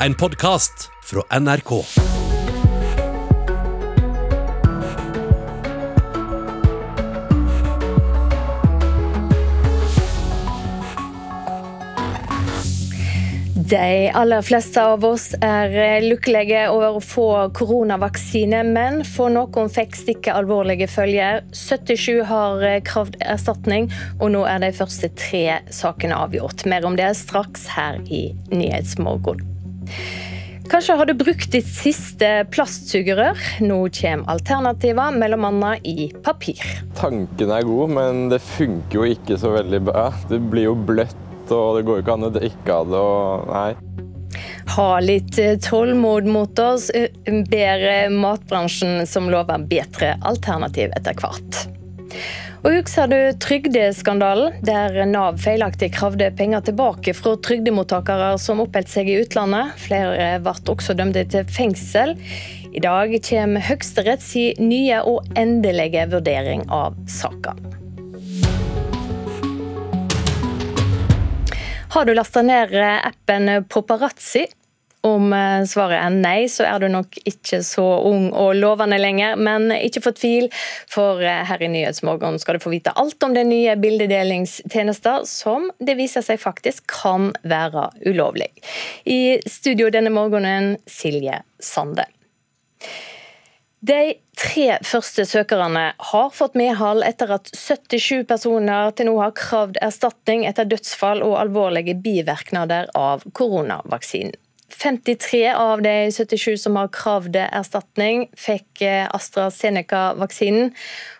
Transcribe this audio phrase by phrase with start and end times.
[0.00, 1.84] en podkast fra NRK.
[13.54, 15.72] De aller fleste av oss er
[16.04, 17.26] lykkelige over å få
[17.56, 21.42] koronavaksine, men for noen fikk stikket alvorlige følger.
[21.50, 23.90] 77 har kravd erstatning,
[24.20, 26.62] og nå er de første tre sakene avgjort.
[26.70, 29.55] Mer om det straks her i Nyhetsmorgen.
[30.66, 33.38] Kanskje har du brukt ditt siste plastsugerør.
[33.62, 35.76] Nå kommer alternativer, bl.a.
[35.86, 36.64] i papir.
[36.98, 40.08] Tanken er god, men det funker jo ikke så veldig bra.
[40.30, 41.22] Det blir jo bløtt
[41.54, 43.02] og det går jo ikke an å drikke av det.
[43.02, 43.70] og nei.
[44.76, 46.90] Ha litt tålmod mot oss,
[47.50, 51.62] ber matbransjen, som lover bedre alternativ etter hvert.
[52.66, 59.06] Og Husker du trygdeskandalen, der Nav feilaktig kravde penger tilbake fra trygdemottakere som oppholdt seg
[59.06, 59.76] i utlandet?
[59.78, 62.16] Flere ble også dømt til fengsel.
[62.74, 67.54] I dag kommer Høyesteretts nye og endelige vurdering av saka.
[71.94, 74.48] Har du lasta ned appen Paparazzi?
[75.06, 75.30] Om
[75.70, 79.36] svaret er nei, så er du nok ikke så ung og lovende lenger.
[79.38, 80.48] Men ikke fortvil,
[80.90, 85.98] for her i Nyhetsmorgen skal du få vite alt om den nye bildedelingstjenesten, som det
[86.00, 88.50] viser seg faktisk kan være ulovlig.
[89.06, 92.08] I studio denne morgenen, Silje Sande.
[93.86, 99.78] De tre første søkerne har fått medhold etter at 77 personer til nå har kravd
[99.84, 104.34] erstatning etter dødsfall og alvorlige bivirkninger av koronavaksinen.
[104.72, 108.82] 53 av de 77 som har kravd erstatning, fikk
[109.14, 110.72] AstraZeneca-vaksinen.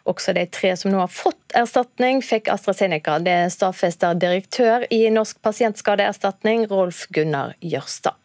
[0.08, 3.18] Også de tre som nå har fått erstatning, fikk AstraZeneca.
[3.22, 8.18] Det stadfester direktør i Norsk pasientskadeerstatning, Rolf Gunnar Jørstad.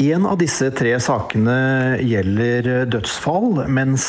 [0.00, 4.06] En av disse tre sakene gjelder dødsfall, mens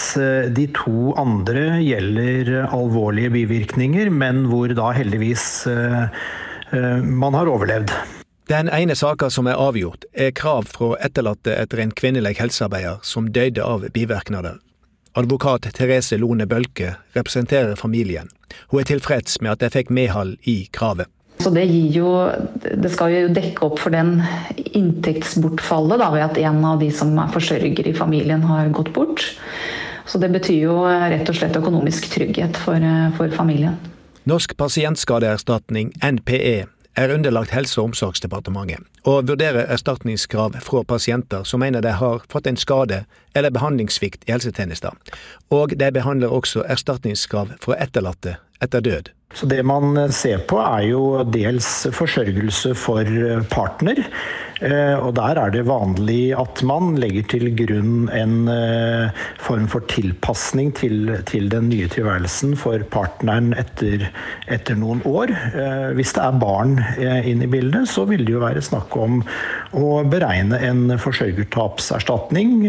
[0.55, 5.67] de to andre gjelder alvorlige bivirkninger, men hvor da heldigvis
[6.71, 7.91] man har overlevd.
[8.51, 13.29] Den ene saka som er avgjort, er krav fra etterlatte etter en kvinnelig helsearbeider som
[13.31, 14.57] døde av bivirkninger.
[15.15, 18.27] Advokat Therese Lone Bølke representerer familien.
[18.73, 21.07] Hun er tilfreds med at de fikk medhold i kravet.
[21.39, 21.63] Så det,
[21.95, 22.09] jo,
[22.59, 24.19] det, skal jo dekke opp for den
[24.57, 29.29] inntektsbortfallet da, ved at en av de som er forsørger i familien har gått bort.
[30.11, 32.83] Så det betyr jo rett og slett økonomisk trygghet for,
[33.15, 33.79] for familien.
[34.27, 41.81] Norsk pasientskadeerstatning, NPE, er underlagt Helse- og omsorgsdepartementet, og vurderer erstatningskrav fra pasienter som mener
[41.81, 43.03] de har fått en skade
[43.35, 44.97] eller behandlingssvikt i helsetjenesten.
[45.49, 49.15] Og de behandler også erstatningskrav fra etterlatte etter død.
[49.33, 53.07] Så Det man ser på er jo dels forsørgelse for
[53.51, 54.03] partner.
[54.61, 58.35] Og Der er det vanlig at man legger til grunn en
[59.41, 64.05] form for tilpasning til, til den nye tilværelsen for partneren etter,
[64.51, 65.33] etter, noen år.
[65.97, 69.23] Hvis det er barn inn i bildet, så vil det jo være snakk om
[69.73, 72.67] å beregne en forsørgertapserstatning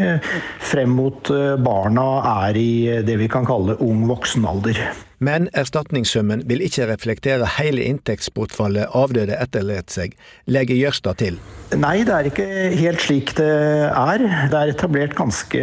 [0.63, 1.29] frem mot
[1.61, 2.11] barna
[2.47, 4.87] er i det vi kan kalle ung voksenalder.
[5.23, 10.17] Men erstatningssummen vil ikke reflektere hele inntektsbortfallet avdøde etterlot seg,
[10.51, 11.37] legger Jørstad til.
[11.79, 14.25] Nei, det er ikke helt slik det er.
[14.51, 15.63] Det er etablert ganske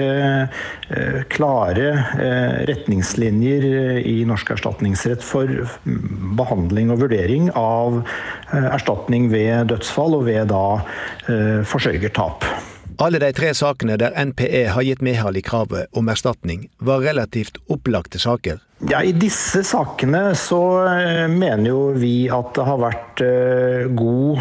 [1.34, 1.90] klare
[2.70, 3.68] retningslinjer
[4.00, 5.52] i norsk erstatningsrett for
[6.40, 8.00] behandling og vurdering av
[8.56, 10.64] erstatning ved dødsfall og ved da
[11.68, 12.48] forsørgertap.
[13.00, 17.60] Alle de tre sakene der NPE har gitt medhold i kravet om erstatning, var relativt
[17.72, 18.64] opplagte saker.
[18.88, 20.62] Ja, I disse sakene så
[21.28, 23.24] mener jo vi at det har vært
[24.00, 24.40] god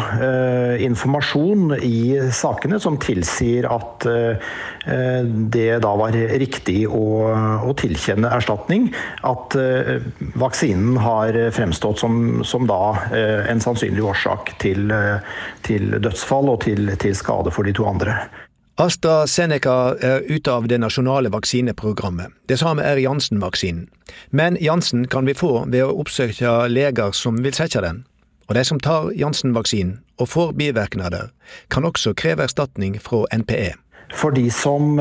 [0.79, 4.07] informasjon i sakene som tilsier at
[5.51, 8.87] det da var riktig å tilkjenne erstatning.
[9.27, 9.59] At
[10.39, 14.87] vaksinen har fremstått som, som da en sannsynlig årsak til,
[15.67, 18.21] til dødsfall og til, til skade for de to andre.
[18.79, 22.31] AstraZeneca er ute av det nasjonale vaksineprogrammet.
[22.47, 23.89] Det samme er Janssen-vaksinen.
[24.31, 28.05] Men Janssen kan vi få ved å oppsøke leger som vil sette den.
[28.47, 31.27] Og de som tar Janssen-vaksinen og får bivirkninger,
[31.67, 33.73] kan også kreve erstatning fra NPE.
[34.15, 34.97] For de som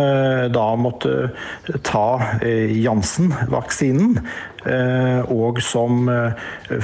[0.52, 1.31] da måtte
[1.87, 4.19] ta Janssen-vaksinen,
[5.32, 6.10] og som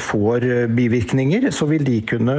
[0.06, 2.38] får bivirkninger, så vil de kunne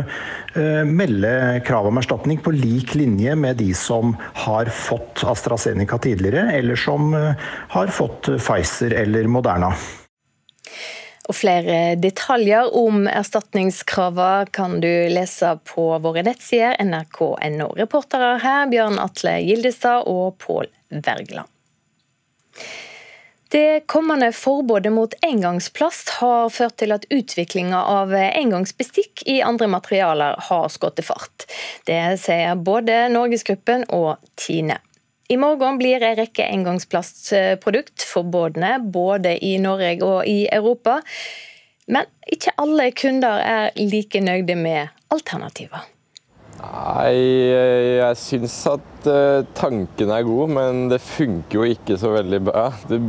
[0.89, 1.33] melde
[1.67, 4.15] krav om erstatning på lik linje med de som
[4.45, 9.75] har fått AstraZeneca tidligere, eller som har fått Pfizer eller Moderna.
[11.25, 17.71] Og Flere detaljer om erstatningskravene kan du lese på våre nettsider nrk.no.
[17.79, 21.49] Reportere her Bjørn Atle Gildestad og Pål Wergeland.
[23.55, 30.41] Det kommende forbudet mot engangsplast har ført til at utviklinga av engangsbestikk i andre materialer
[30.49, 31.45] har skutt fart.
[31.87, 34.81] Det sier både Norgesgruppen og Tine.
[35.25, 40.99] I morgen blir en rekke engangsplastprodukt forbudne både i Norge og i Europa.
[41.89, 45.87] Men ikke alle kunder er like nøyde med alternativer.
[46.55, 47.15] Nei,
[47.99, 52.69] jeg syns at uh, tanken er god, men det funker jo ikke så veldig bra.
[52.89, 53.01] Det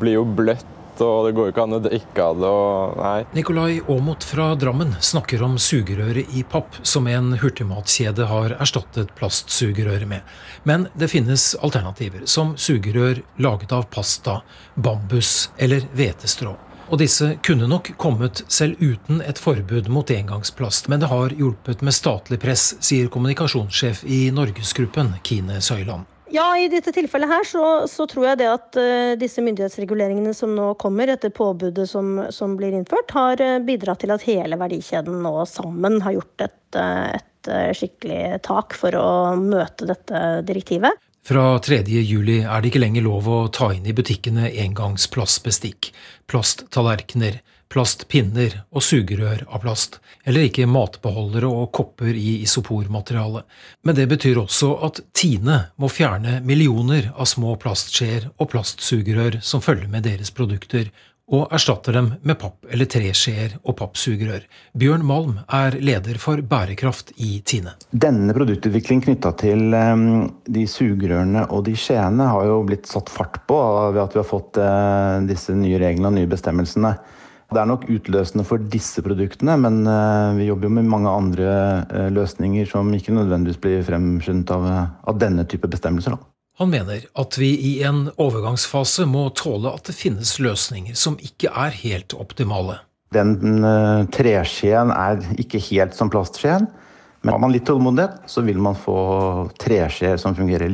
[0.00, 0.68] blir jo bløtt,
[1.02, 2.50] og det går ikke an å drikke av det.
[2.50, 3.16] og nei.
[3.34, 10.08] Nikolai Aamodt fra Drammen snakker om sugerøret i papp, som en hurtigmatkjede har erstattet plastsugerøret
[10.10, 10.22] med.
[10.62, 14.40] Men det finnes alternativer, som sugerør laget av pasta,
[14.74, 16.54] bambus eller hvetestrå.
[16.92, 21.82] Og disse kunne nok kommet selv uten et forbud mot engangsplast, men det har hjulpet
[21.82, 26.04] med statlig press, sier kommunikasjonssjef i Norgesgruppen, Kine Søyland.
[26.34, 30.54] Ja, i dette tilfellet her så, så tror jeg det at uh, disse myndighetsreguleringene som
[30.56, 35.20] nå kommer etter påbudet som, som blir innført, har uh, bidratt til at hele verdikjeden
[35.22, 39.08] nå sammen har gjort et, uh, et skikkelig tak for å
[39.38, 40.98] møte dette direktivet.
[41.24, 45.92] Fra 3.7 er det ikke lenger lov å ta inn i butikkene engangsplastbestikk,
[46.28, 47.38] plasttallerkener,
[47.74, 53.42] plastpinner og sugerør av plast, eller ikke matbeholdere og kopper i isopormateriale.
[53.82, 59.64] Men det betyr også at Tine må fjerne millioner av små plastskjeer og plastsugerør som
[59.64, 60.92] følger med deres produkter,
[61.32, 64.42] og erstatter dem med papp- eller treskjeer og pappsugerør.
[64.76, 67.72] Bjørn Malm er leder for bærekraft i Tine.
[67.90, 70.04] Denne produktutviklingen knytta til um,
[70.44, 73.56] de sugerørene og de skjeene har jo blitt satt fart på
[73.94, 76.92] ved at vi har fått uh, disse nye reglene og nye bestemmelsene.
[77.54, 81.50] Det er nok utløsende for disse produktene, men uh, vi jobber jo med mange andre
[81.86, 84.66] uh, løsninger som ikke nødvendigvis blir fremskyndet av,
[85.06, 86.16] av denne type bestemmelser.
[86.16, 86.30] Da.
[86.58, 91.50] Han mener at vi i en overgangsfase må tåle at det finnes løsninger som ikke
[91.50, 92.80] er helt optimale.
[93.14, 96.66] Den uh, treskjeen er ikke helt som plastskjeen.
[97.24, 98.94] Men har man litt tålmodighet, så vil man få
[99.56, 100.68] treskjeer som fungerer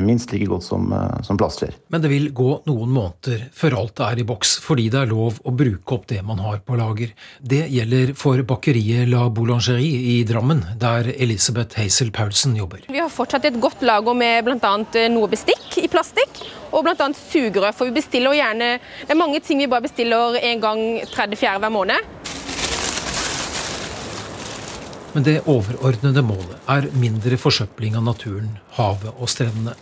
[0.00, 1.74] minst like godt som, eh, som plastskjeer.
[1.92, 5.42] Men det vil gå noen måneder før alt er i boks, fordi det er lov
[5.44, 7.12] å bruke opp det man har på lager.
[7.44, 12.88] Det gjelder for bakeriet La Boulangerie i Drammen, der Elisabeth Hazel Paulsen jobber.
[12.88, 14.74] Vi har fortsatt et godt lager med bl.a.
[15.12, 16.40] noe bestikk i plastikk,
[16.72, 17.12] og bl.a.
[17.12, 17.76] sugerør.
[17.76, 20.80] For vi bestiller gjerne Det er mange ting vi bare bestiller en gang
[21.12, 22.32] 30-4 hver måned.
[25.12, 29.74] Men det overordnede målet er mindre forsøpling av naturen, havet og strendene.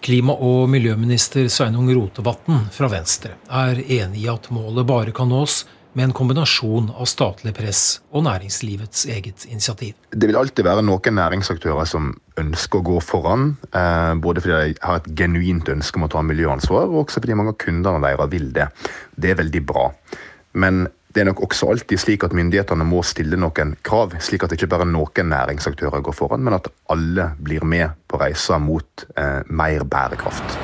[0.00, 5.64] Klima- og miljøminister Sveinung Rotevatn fra Venstre er enig i at målet bare kan nås
[5.92, 7.82] med en kombinasjon av statlig press
[8.14, 9.96] og næringslivets eget initiativ.
[10.08, 13.56] Det vil alltid være noen næringsaktører som ønsker å gå foran.
[13.68, 17.36] Eh, både fordi de har et genuint ønske om å ta miljøansvar, og også fordi
[17.36, 18.70] mange av kundene deres vil det.
[19.18, 19.90] Det er veldig bra.
[20.54, 20.86] Men
[21.18, 24.68] det er nok også alltid slik at myndighetene må stille noen krav, slik at ikke
[24.70, 29.82] bare noen næringsaktører går foran, men at alle blir med på reisa mot eh, mer
[29.82, 30.54] bærekraft.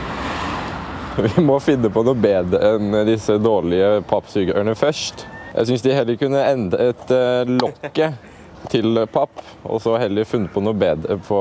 [1.24, 5.24] Vi må finne på noe bedre enn disse dårlige pappsugerørene først.
[5.56, 8.30] Jeg syns de heller kunne endret eh, lokket
[8.70, 11.40] til papp, og så heller funnet på noe bedre på,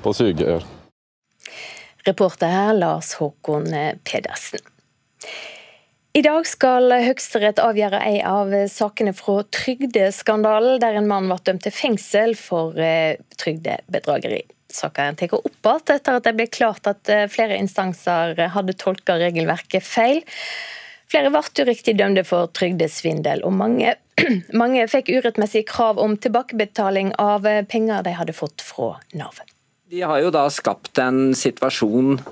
[0.00, 0.64] på sugerør.
[2.08, 3.68] Reporter her Lars Håkon
[4.08, 4.64] Pedersen.
[6.16, 11.66] I dag skal Høyesterett avgjøre en av sakene fra trygdeskandalen, der en mann ble dømt
[11.66, 14.38] til fengsel for eh, trygdebedrageri.
[14.72, 19.18] Saken tar opp igjen etter at det ble klart at eh, flere instanser hadde tolka
[19.20, 20.22] regelverket feil.
[21.12, 23.98] Flere ble uriktig dømte for trygdesvindel, og mange,
[24.62, 29.44] mange fikk urettmessige krav om tilbakebetaling av penger de hadde fått fra Nav.
[29.92, 32.22] De har jo da skapt en situasjon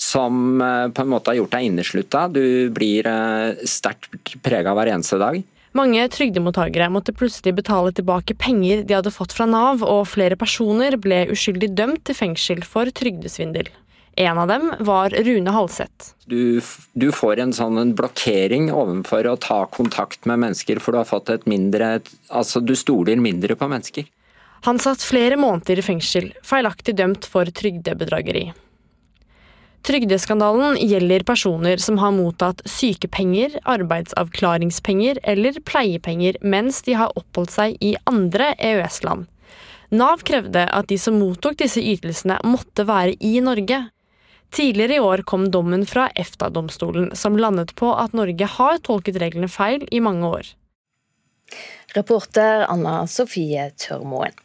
[0.00, 2.26] som eh, på en måte har gjort deg inneslutta.
[2.32, 5.42] Du blir eh, sterkt prega hver eneste dag.
[5.76, 10.96] Mange trygdemottakere måtte plutselig betale tilbake penger de hadde fått fra Nav, og flere personer
[10.98, 13.68] ble uskyldig dømt til fengsel for trygdesvindel.
[14.18, 16.14] En av dem var Rune Halseth.
[16.26, 16.58] Du,
[16.98, 21.08] du, får en sånn en blokkering overfor å ta kontakt med mennesker, for du har
[21.08, 24.08] fått et mindre Altså, du stoler mindre på mennesker.
[24.66, 28.48] Han satt flere måneder i fengsel, feilaktig dømt for trygdebedrageri.
[29.82, 37.78] Trygdeskandalen gjelder personer som har mottatt sykepenger, arbeidsavklaringspenger eller pleiepenger mens de har oppholdt seg
[37.80, 39.24] i andre EØS-land.
[39.90, 43.80] Nav krevde at de som mottok disse ytelsene måtte være i Norge.
[44.54, 49.48] Tidligere i år kom dommen fra EFTA-domstolen, som landet på at Norge har tolket reglene
[49.50, 50.52] feil i mange år.
[51.96, 54.36] Reporter Anna Sofie Tørmoen.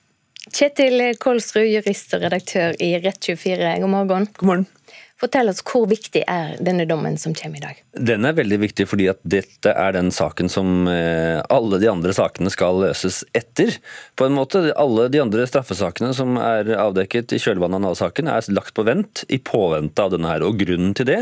[0.46, 4.28] Kjetil Kolsrud, jurist og redaktør i Rett24, god morgen.
[4.38, 4.68] God morgen.
[5.16, 7.78] Fortell oss Hvor viktig er denne dommen som kommer i dag?
[7.96, 12.12] Den er veldig viktig fordi at dette er den saken som eh, alle de andre
[12.16, 13.78] sakene skal løses etter.
[14.20, 18.52] På en måte, Alle de andre straffesakene som er avdekket i kjølvannet av Nav-saken er
[18.52, 20.44] lagt på vent i påvente av denne her.
[20.44, 21.22] Og Grunnen til det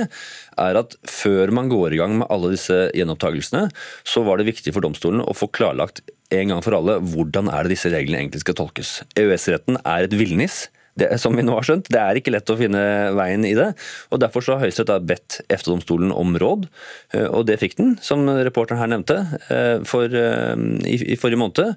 [0.58, 3.68] er at før man går i gang med alle disse gjenopptakelsene,
[4.02, 6.02] så var det viktig for domstolen å få klarlagt
[6.34, 9.04] en gang for alle hvordan er det disse reglene egentlig skal tolkes.
[9.14, 10.64] EØS-retten er et villnis
[11.00, 12.84] det, som vi nå har skjønt, det er ikke lett å finne
[13.18, 13.72] veien i det.
[14.14, 16.68] og Derfor så har Høyesterett bedt EFTA-domstolen om råd,
[17.16, 19.20] eh, og det fikk den, som reporteren her nevnte,
[19.50, 20.54] eh, for, eh,
[20.90, 21.76] i, i forrige måned.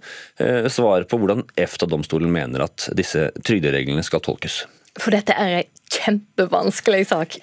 [0.72, 4.64] Svar på hvordan EFTA-domstolen mener at disse trygdereglene skal tolkes.
[4.96, 5.75] For dette er en
[6.06, 7.36] kjempevanskelig sak.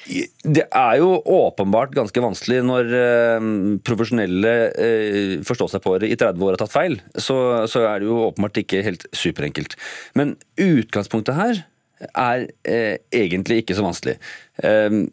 [0.43, 3.49] Det er jo åpenbart ganske vanskelig når eh,
[3.85, 6.97] profesjonelle eh, forståsegpåere i 30 år har tatt feil.
[7.15, 7.37] Så,
[7.69, 9.77] så, er det jo åpenbart ikke helt superenkelt.
[10.17, 11.63] Men utgangspunktet her
[12.09, 14.17] er eh, egentlig ikke så vanskelig.
[14.63, 15.03] Eh,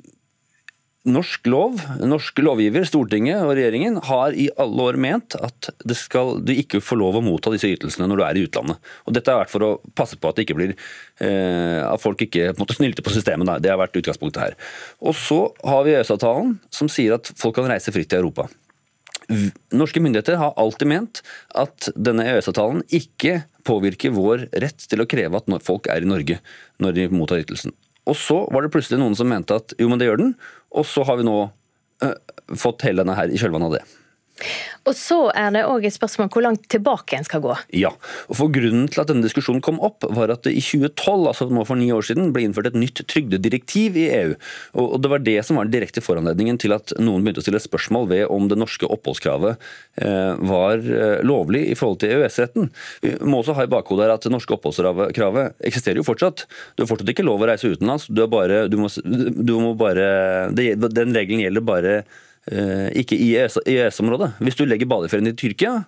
[1.08, 6.34] Norsk lov, norsk lovgiver, Stortinget og regjeringen har i alle år ment at det skal,
[6.44, 8.90] du ikke får lov å motta disse ytelsene når du er i utlandet.
[9.08, 10.74] Og Dette har vært for å passe på at, blir,
[11.24, 13.48] eh, at folk ikke på snylter på systemet.
[13.48, 13.56] Da.
[13.56, 14.60] Det har vært utgangspunktet her.
[15.00, 18.50] Og Så har vi EØS-avtalen som sier at folk kan reise fritt i Europa.
[19.72, 21.24] Norske myndigheter har alltid ment
[21.56, 26.42] at denne EØS-avtalen ikke påvirker vår rett til å kreve at folk er i Norge
[26.76, 27.72] når de mottar ytelsen.
[28.08, 30.34] Og så var det plutselig noen som mente at jo, men det gjør den,
[30.72, 32.14] og så har vi nå uh,
[32.58, 33.82] fått hele denne her i kjølvannet av det.
[34.88, 37.54] Og så er det òg et spørsmål hvor langt tilbake en skal gå.
[37.76, 37.92] Ja,
[38.28, 41.48] og for Grunnen til at denne diskusjonen kom opp, var at det i 2012, altså
[41.50, 44.34] nå for ni år siden, ble innført et nytt trygdedirektiv i EU.
[44.80, 47.62] Og Det var det som var den direkte foranledningen til at noen begynte å stille
[47.62, 49.60] spørsmål ved om det norske oppholdskravet
[50.02, 52.70] eh, var eh, lovlig i forhold til EØS-retten.
[53.04, 56.46] Vi må også ha i bakhodet her at det norske oppholdskravet eksisterer jo fortsatt.
[56.76, 58.08] Du har fortsatt ikke lov å reise utenlands.
[58.08, 61.94] Du, bare, du, må, du må bare, det, den regelen gjelder bare
[62.48, 64.32] ikke i EØS-området.
[64.40, 65.82] Hvis du legger badeferien i Tyrkia,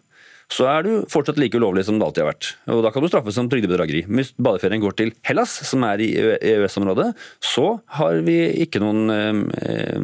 [0.53, 2.49] så er du fortsatt like ulovlig som det alltid har vært.
[2.73, 4.05] Og Da kan du straffes som trygdebedrageri.
[4.09, 7.09] Hvis badeferien går til Hellas, som er i EØS-området,
[7.41, 7.67] så
[7.99, 10.01] har vi ikke noen eh,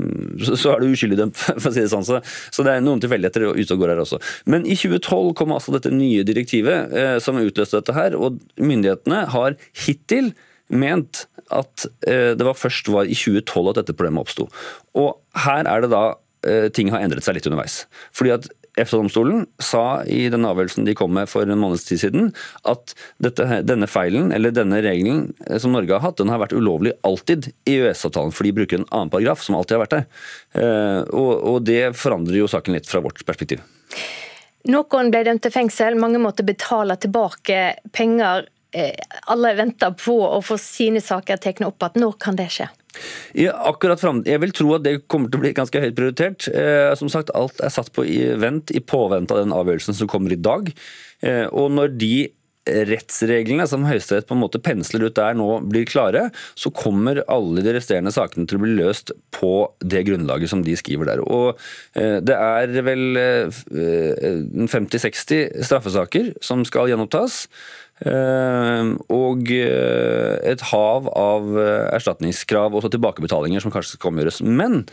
[0.49, 2.07] Så er du uskyldig dømt, for å si det sånn.
[2.07, 4.21] Så det er noen tilfeldigheter ute og går her også.
[4.49, 9.27] Men i 2012 kom altså dette nye direktivet eh, som utløste dette her, og myndighetene
[9.35, 10.33] har hittil
[10.69, 14.45] ment at det var først var i 2012 at dette problemet oppsto.
[15.01, 15.15] Og
[15.47, 16.28] her er det da Eh,
[16.75, 17.81] ting har endret seg litt underveis.
[18.15, 18.45] Fordi at
[18.79, 22.31] EFTA-domstolen sa i den avgjørelsen de kom med for en måneds tid siden,
[22.69, 26.55] at dette, denne feilen, eller denne regelen eh, som Norge har hatt, den har vært
[26.57, 30.07] ulovlig alltid i EØS-avtalen, for de bruker en annen paragraf som alltid har vært der.
[30.63, 33.65] Eh, og, og det forandrer jo saken litt fra vårt perspektiv.
[34.69, 37.61] Noen ble dømt til fengsel, mange måtte betale tilbake
[37.95, 38.49] penger.
[39.33, 42.69] Alle venter på å få sine saker tatt opp at Når kan det skje?
[43.39, 46.49] Ja, akkurat frem, Jeg vil tro at det kommer til å bli ganske høyt prioritert.
[46.53, 50.11] Eh, som sagt, Alt er satt på i vent i påvente av den avgjørelsen som
[50.11, 50.73] kommer i dag.
[51.23, 52.17] Eh, og når de
[52.69, 57.65] rettsreglene som Høyesterett på en måte pensler ut der nå blir klare, så kommer alle
[57.65, 61.25] de resterende sakene til å bli løst på det grunnlaget som de skriver der.
[61.25, 61.59] Og
[61.99, 63.05] eh, Det er vel
[64.69, 67.47] 50-60 eh, straffesaker som skal gjenopptas.
[68.07, 74.43] Eh, og eh, et hav av eh, erstatningskrav og tilbakebetalinger som kanskje skal omgjøres.
[74.47, 74.85] Men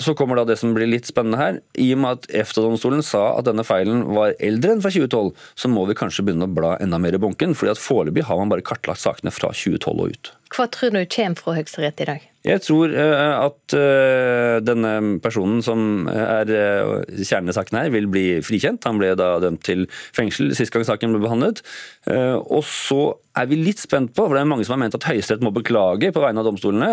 [0.00, 1.60] så kommer da det som blir litt spennende her.
[1.78, 5.70] I og med at EFTA-domstolen sa at denne feilen var eldre enn fra 2012, så
[5.70, 7.54] må vi kanskje begynne å bla enda mer i bunken.
[7.54, 10.34] fordi at foreløpig har man bare kartlagt sakene fra 2012 og ut.
[10.56, 12.29] Hva tror du kommer fra Høyesterett i dag?
[12.40, 18.86] Jeg tror uh, at uh, denne personen som er uh, kjernen her, vil bli frikjent.
[18.88, 19.84] Han ble da dømt til
[20.16, 21.60] fengsel sist gang saken ble behandlet.
[22.08, 25.04] og så er vi litt spent på, for det er mange som har ment at
[25.06, 26.88] Høyesterett må beklage på vegne av domstolene.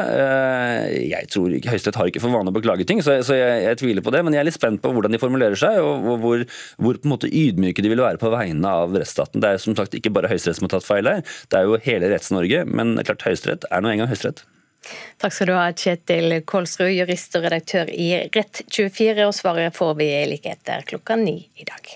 [1.00, 3.80] jeg tror ikke, Høyesterett har ikke for vane å beklage ting, så, så jeg, jeg,
[3.82, 4.24] tviler på det.
[4.26, 6.44] Men jeg er litt spent på hvordan de formulerer seg, og, og hvor,
[6.84, 9.42] hvor, på en måte ydmyke de vil være på vegne av rettsstaten.
[9.44, 11.82] Det er som sagt ikke bare Høyesterett som har tatt feil her, det er jo
[11.88, 12.68] hele Retts-Norge.
[12.68, 14.46] Men klart Høyesterett er nå engang Høyesterett.
[15.18, 19.24] Takk skal du ha, Kjetil Kolsrud, jurist og redaktør i Rett24.
[19.28, 21.96] Og svaret får vi like etter klokka ni i dag.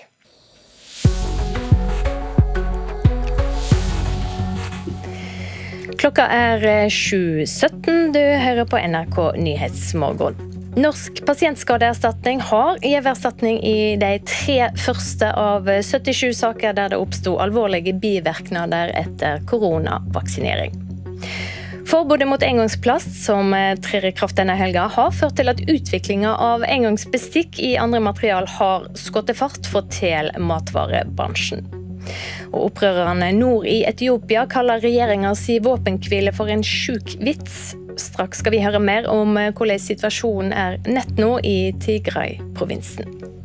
[6.02, 8.10] Klokka er 7.17.
[8.16, 10.48] Du hører på NRK Nyhetsmorgen.
[10.74, 17.92] Norsk pasientskadeerstatning har giverstatning i de tre første av 77 saker der det oppsto alvorlige
[18.02, 20.74] bivirkninger etter koronavaksinering.
[21.92, 26.30] Forbudet mot engangsplast som eh, trer i kraft denne helga, har ført til at utviklinga
[26.40, 31.68] av engangsbestikk i andre material har skutt fart, forteller matvarebransjen.
[32.48, 37.74] Og Opprørerne nord i Etiopia kaller regjeringa si våpenhvile for en sjuk vits.
[38.00, 43.41] Straks skal vi høre mer om eh, hvordan situasjonen er nett nå i Tigray-provinsen.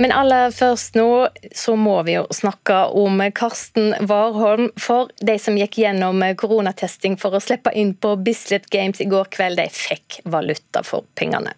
[0.00, 4.70] Men aller først nå så må vi jo snakke om Karsten Warholm.
[4.80, 9.28] For de som gikk gjennom koronatesting for å slippe inn på Bislett Games i går
[9.34, 11.52] kveld, de fikk valuta for pengene.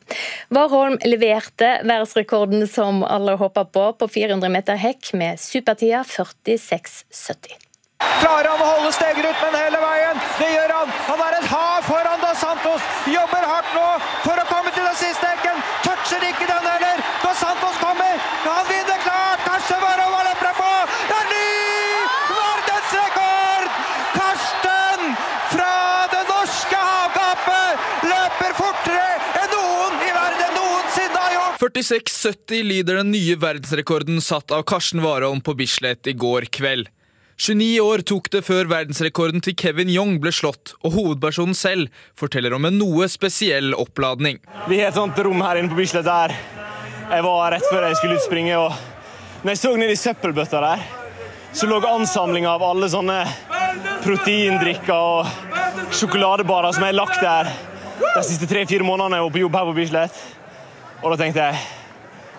[0.50, 7.60] Warholm leverte verdensrekorden som alle håpa på, på 400 meter hekk med supertida 46,70.
[8.02, 10.22] Klarer han å holde Stegerud-men hele veien?
[10.40, 10.94] Det gjør han!
[11.06, 12.90] Han er et hav foran Da Santos!
[13.06, 13.88] Jobber hardt nå
[14.26, 15.62] for å komme til den siste hekken!
[15.86, 17.01] Toucher ikke den heller!
[18.44, 19.42] Han vinner klart!
[19.46, 20.70] Karsten Warholm har løpt på!
[21.08, 21.50] Det er ny
[22.38, 23.68] verdensrekord!
[24.16, 25.12] Karsten
[25.52, 25.74] fra
[26.14, 29.10] det norske havgapet løper fortere
[29.42, 31.60] enn noen i verden noensinne har gjort!
[31.62, 36.90] 46,70 lider den nye verdensrekorden satt av Karsten Warholm på Bislett i går kveld.
[37.42, 41.88] 29 år tok det før verdensrekorden til Kevin Young ble slått, og hovedpersonen selv
[42.18, 44.38] forteller om en noe spesiell oppladning.
[44.68, 46.36] Vi har et sånt rom her inne på Bislett der
[47.12, 48.72] jeg var rett før jeg skulle utspringe, og
[49.42, 50.84] når jeg så ned i søppelbøtta der,
[51.52, 53.18] så lå ansamlinga av alle sånne
[54.00, 57.50] proteindrikker og sjokoladebarer som jeg har lagt der
[58.02, 60.22] de siste tre-fire månedene jeg var på jobb her på Bislett.
[61.02, 61.60] Og da tenkte jeg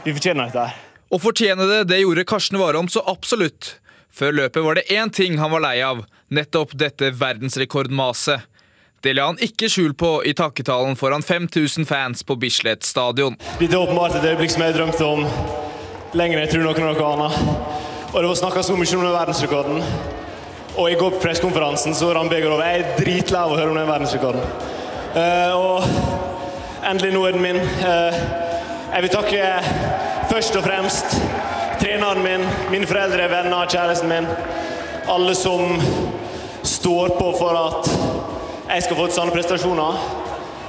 [0.07, 0.81] vi fortjener dette her.
[1.13, 3.75] Å fortjene det, det gjorde Karsten Warholm så absolutt.
[4.13, 6.01] Før løpet var det én ting han var lei av,
[6.33, 8.49] nettopp dette verdensrekordmaset.
[9.03, 13.33] Det la han ikke skjul på i takketalen foran 5000 fans på Bislett stadion.
[13.59, 15.25] Dette er åpenbart et øyeblikk som jeg har drømt om
[16.15, 17.35] lenger enn jeg tror noen av dere aner.
[18.13, 19.83] Og det var snakka så mye om den verdensrekorden.
[20.77, 22.63] Og i går på pressekonferansen så rant begeret over.
[22.63, 24.47] jeg er dritlei av å høre om den verdensrekorden.
[25.17, 27.59] Uh, og endelig nå er den min.
[27.83, 28.23] Uh,
[28.93, 29.49] jeg vil takke
[30.31, 31.17] først og fremst
[31.83, 34.31] treneren min, mine foreldre, venner, kjæresten min.
[35.11, 35.75] Alle som
[36.63, 38.31] står på for at
[38.69, 39.99] jeg skal få til sånne prestasjoner.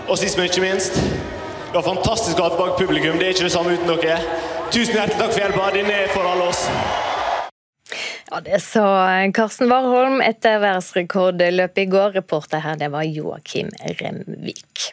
[0.08, 3.16] Og sist, men ikke minst, det var fantastisk å ha tilbake publikum.
[3.18, 4.18] Det er ikke det samme uten dere.
[4.74, 5.70] Tusen hjertelig takk for hjelpa.
[5.74, 6.66] Denne er for alle oss.
[8.30, 8.84] Ja, Det sa
[9.34, 12.14] Karsten Warholm etter verdensrekordløpet i går.
[12.18, 14.90] Reporter her, det var Joakim Remvik.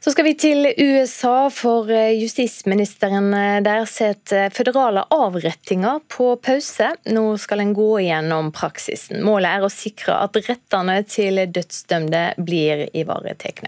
[0.00, 6.92] Så skal vi til USA, for eh, justisministeren eh, der setter føderale avrettinger på pause.
[7.10, 9.24] Nå skal en gå igjennom praksisen.
[9.26, 13.66] Målet er å sikre at rettene til dødsdømte blir ivaretatt.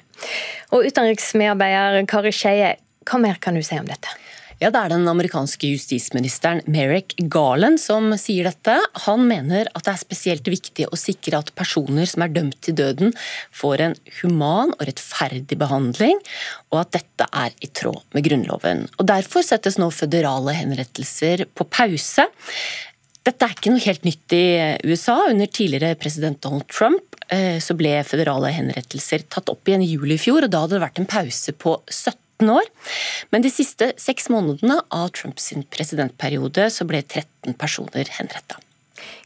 [0.71, 2.75] Og utenriksmedarbeider Kari Skeie,
[3.11, 4.15] hva mer kan du si om dette?
[4.61, 8.75] Ja, Det er den amerikanske justisministeren Merrick Garland som sier dette.
[9.07, 12.77] Han mener at det er spesielt viktig å sikre at personer som er dømt til
[12.77, 13.15] døden,
[13.57, 16.21] får en human og rettferdig behandling,
[16.69, 18.85] og at dette er i tråd med Grunnloven.
[19.01, 22.29] Og Derfor settes nå føderale henrettelser på pause.
[23.25, 24.45] Dette er ikke noe helt nytt i
[24.85, 25.23] USA.
[25.33, 30.21] Under tidligere president Donald Trump eh, så ble føderale henrettelser tatt opp igjen i juli
[30.21, 32.65] i fjor, og da hadde det vært en pause på 17 år.
[33.31, 38.57] Men de siste seks månedene av Trumps presidentperiode så ble 13 personer henretta.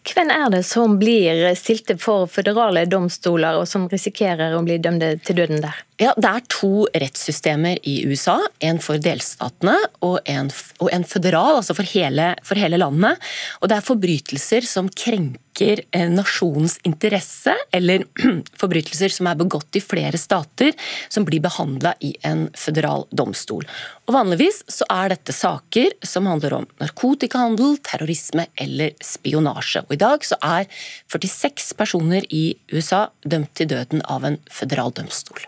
[0.05, 5.05] Hvem er det som blir stilte for føderale domstoler, og som risikerer å bli dømt
[5.25, 5.85] til døden der?
[6.03, 8.41] Ja, Det er to rettssystemer i USA.
[8.59, 10.51] En for delstatene og en,
[10.83, 13.23] og en føderal, altså for hele, for hele, landet.
[13.63, 18.03] Og Det er forbrytelser som krenker eh, nasjonens interesse, eller
[18.61, 20.75] forbrytelser som er begått i flere stater,
[21.09, 23.63] som blir behandla i en føderal domstol.
[24.09, 29.87] Og Vanligvis så er dette saker som handler om narkotikahandel, terrorisme eller spionasje.
[29.87, 30.69] Og I dag så er
[31.13, 35.47] 46 personer i USA dømt til døden av en føderal domstol.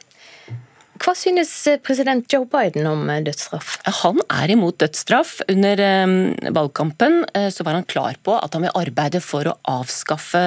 [1.02, 1.50] Hva synes
[1.84, 3.76] president Joe Biden om dødsstraff?
[4.00, 5.38] Han er imot dødsstraff.
[5.52, 6.14] Under eh,
[6.56, 10.40] valgkampen eh, så var han klar på at han vil arbeide for å avskaffe,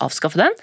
[0.00, 0.56] avskaffe den.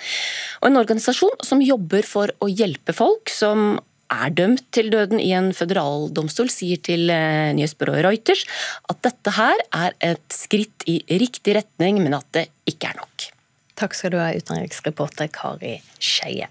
[0.62, 3.78] Og En organisasjon som jobber for å hjelpe folk som
[4.14, 8.46] er dømt til døden i en føderaldomstol, sier til eh, nyhetsbyrået Reuters
[8.92, 13.30] at dette her er et skritt i riktig retning, men at det ikke er nok.
[13.78, 16.50] Takk skal du ha, utenriksreporter Kari Skeie.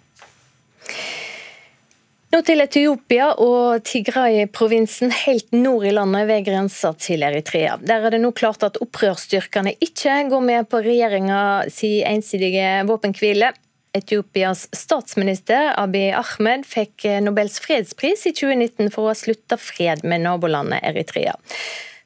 [2.35, 7.77] Nå til Etiopia og Tigray-provinsen helt nord i landet ved grensa til Eritrea.
[7.81, 11.39] Der er det nå klart at opprørsstyrkene ikke går med på regjeringa
[11.73, 13.53] si ensidige våpenhvile.
[13.97, 20.27] Etiopias statsminister Abiy Ahmed fikk Nobels fredspris i 2019 for å ha slutta fred med
[20.27, 21.37] nabolandet Eritrea.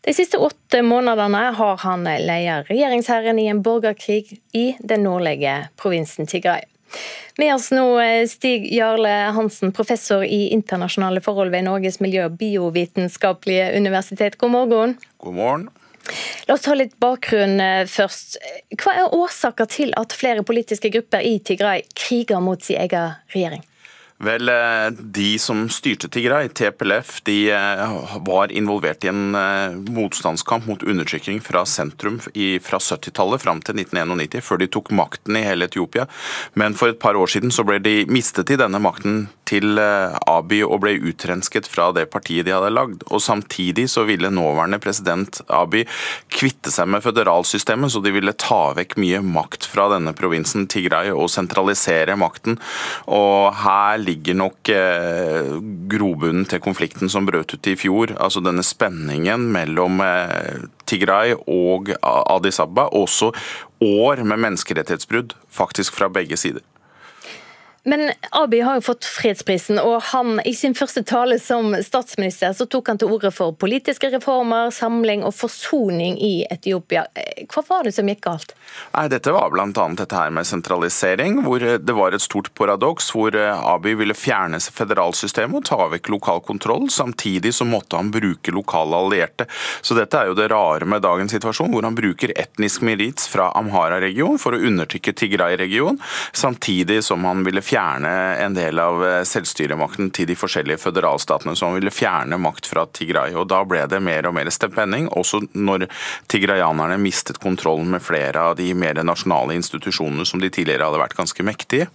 [0.01, 6.31] De siste åtte månedene har han ledet regjeringshæren i en borgerkrig i den nordlige provinsen
[6.31, 6.65] Tigray.
[7.39, 7.85] Med oss nå
[8.29, 14.39] Stig Jarle Hansen, professor i internasjonale forhold ved Norges miljø- og biovitenskapelige universitet.
[14.39, 14.97] God morgen.
[15.19, 15.69] God morgen.
[16.49, 18.39] La oss ta litt bakgrunn først.
[18.81, 23.65] Hva er årsaker til at flere politiske grupper i Tigray kriger mot sin egen regjering?
[24.21, 27.93] Vel, eh, De som styrte Tigray, TPLF, de eh,
[28.27, 34.45] var involvert i en eh, motstandskamp mot undertrykking fra sentrum fra 70-tallet fram til 1991,
[34.45, 36.05] før de tok makten i hele Etiopia.
[36.53, 40.63] Men for et par år siden så ble de mistet i denne makten til Abiy
[40.63, 43.01] og ble utrensket fra det partiet de hadde lagd.
[43.09, 45.87] Og Samtidig så ville nåværende president Abiy
[46.31, 51.11] kvitte seg med føderalsystemet, så de ville ta vekk mye makt fra denne provinsen Tigray
[51.11, 52.61] og sentralisere makten.
[53.11, 55.55] Og her ligger nok eh,
[55.91, 58.15] grobunnen til konflikten som brøt ut i fjor.
[58.21, 62.89] Altså denne spenningen mellom eh, Tigray og Addis Abba.
[62.93, 63.33] Også
[63.81, 66.65] år med menneskerettighetsbrudd, faktisk fra begge sider.
[67.83, 72.67] Men Abiy har jo fått fredsprisen, og han, i sin første tale som statsminister så
[72.69, 77.07] tok han til orde for politiske reformer, samling og forsoning i Etiopia.
[77.49, 78.53] Hva var det som gikk galt?
[78.93, 79.87] Nei, Dette var bl.a.
[79.97, 85.63] dette her med sentralisering, hvor det var et stort paradoks hvor Abiy ville fjerne federalsystemet
[85.63, 86.91] og ta vekk lokal kontroll.
[86.93, 89.49] Samtidig så måtte han bruke lokale allierte.
[89.81, 93.49] Så dette er jo det rare med dagens situasjon, hvor han bruker etnisk merits fra
[93.57, 95.97] Amhara-regionen for å undertrykke Tigray-regionen,
[96.37, 101.55] samtidig som han ville fjerne en del av eh, selvstyremakten til de forskjellige føderalstatene.
[101.61, 103.35] Han ville fjerne makt fra Tigray.
[103.35, 105.87] og Da ble det mer og mer spenning, også når
[106.31, 111.19] tigrayanerne mistet kontrollen med flere av de mer nasjonale institusjonene som de tidligere hadde vært
[111.19, 111.89] ganske mektige.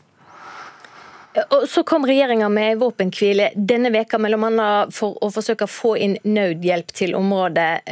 [1.52, 6.18] Og Så kom regjeringa med våpenhvile denne veka, annet for å forsøke å få inn
[6.24, 7.84] nødhjelp til området.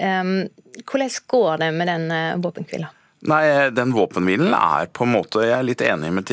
[0.87, 2.89] Hvordan går det med den eh, våpenhvila?
[3.23, 6.31] Nei, den våpenhvilen er på en måte Jeg er litt enig med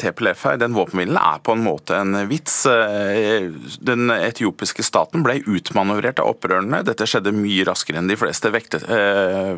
[0.00, 0.58] TPLF her.
[0.60, 2.60] Den våpenhvilen er på en måte en vits.
[2.68, 3.48] Eh,
[3.80, 6.82] den etiopiske staten ble utmanøvrert av opprørerne.
[6.84, 8.84] Dette skjedde mye raskere enn de fleste vektet,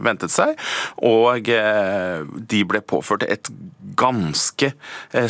[0.04, 0.54] ventet seg.
[1.06, 3.50] Og de ble påført et
[3.98, 4.70] ganske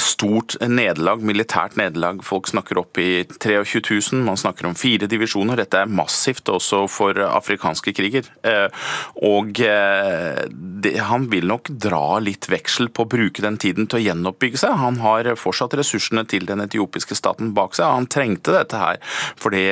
[0.03, 2.20] stort nederlag, militært nederlag.
[2.26, 3.81] Folk snakker opp i 23
[4.12, 5.62] 000, man snakker om fire divisjoner.
[5.62, 8.29] Dette er massivt også for afrikanske kriger.
[9.31, 14.04] Og det, han vil nok dra litt veksel på å bruke den tiden til å
[14.04, 14.76] gjenoppbygge seg.
[14.80, 17.88] Han har fortsatt ressursene til den etiopiske staten bak seg.
[17.90, 19.00] Han trengte dette her
[19.40, 19.62] fordi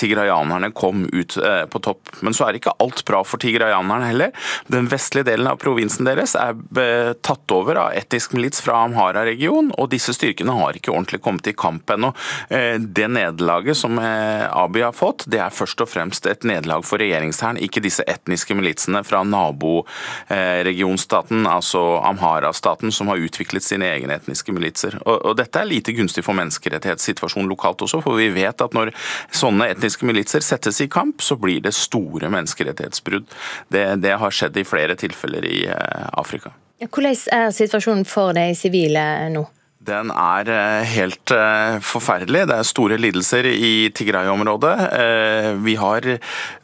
[0.00, 2.12] tigrayanerne kom ut eh, på topp.
[2.20, 4.34] Men så er ikke alt bra for tigrayanerne heller.
[4.72, 9.72] Den vestlige delen av provinsen deres er eh, tatt over av etisk milits fra Amhara-regionen,
[9.80, 12.12] og disse styrkene har ikke ordentlig kommet i kamp ennå.
[12.48, 17.02] Eh, det nederlaget som Abiy har fått, det er først og fremst et nederlag for
[17.02, 24.14] regjeringshæren, ikke disse etniske militsene fra naboregionen regionstaten, altså Amhara-staten, som har utviklet sine egne
[24.14, 24.98] etniske militser.
[25.06, 28.92] Og, og, Dette er lite gunstig for menneskerettighetssituasjonen lokalt også, for vi vet at når
[29.32, 33.26] sånne etniske militser settes i kamp, så blir det store menneskerettighetsbrudd.
[33.68, 36.52] Det, det har skjedd i flere tilfeller i eh, Afrika.
[36.80, 39.44] Hvordan er situasjonen for de sivile nå?
[39.80, 42.42] Den er eh, helt eh, forferdelig.
[42.50, 44.72] Det er store lidelser i Tigray-området.
[44.92, 46.04] Eh, vi har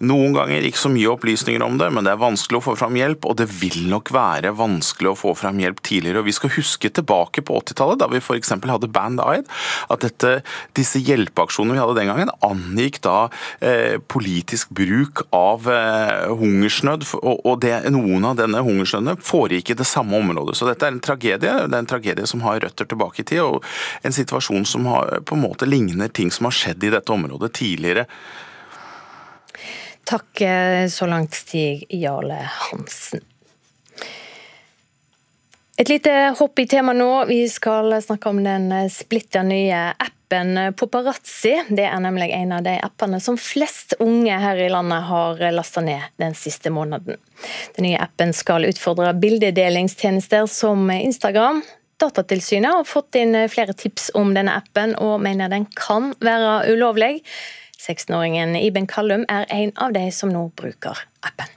[0.05, 2.99] noen ganger ikke så mye opplysninger om det, men det er vanskelig å få fram
[3.01, 3.25] hjelp.
[3.25, 6.21] Og det vil nok være vanskelig å få fram hjelp tidligere.
[6.21, 8.53] Og Vi skal huske tilbake på 80-tallet, da vi f.eks.
[8.53, 9.49] hadde Band Aid,
[9.89, 10.35] at dette,
[10.77, 13.17] disse hjelpeaksjonene vi hadde den gangen, angikk da
[14.13, 15.65] politisk bruk av
[16.37, 17.09] hungersnød.
[17.25, 20.59] Og det, noen av denne hungersnødene foregikk i det samme området.
[20.59, 21.57] Så dette er en tragedie.
[21.65, 23.65] Det er en tragedie som har røtter tilbake tilbake i tid, og
[24.03, 27.53] en situasjon som har, på en måte ligner ting som har skjedd i dette området
[27.53, 28.07] tidligere.
[30.07, 33.21] Takk eh, så langt, Stig Jarle Hansen.
[35.79, 37.27] Et lite hopp i tema nå.
[37.29, 41.53] Vi skal snakke om den splitter nye appen Poparazzi.
[41.69, 45.85] Det er nemlig en av de appene som flest unge her i landet har lasta
[45.85, 47.21] ned den siste måneden.
[47.77, 51.61] Den nye appen skal utfordre bildedelingstjenester som Instagram,
[51.97, 57.23] Datatilsynet har fått inn flere tips om denne appen, og mener den kan være ulovlig.
[57.81, 61.56] 16-åringen Iben Kallum er en av de som nå bruker appen.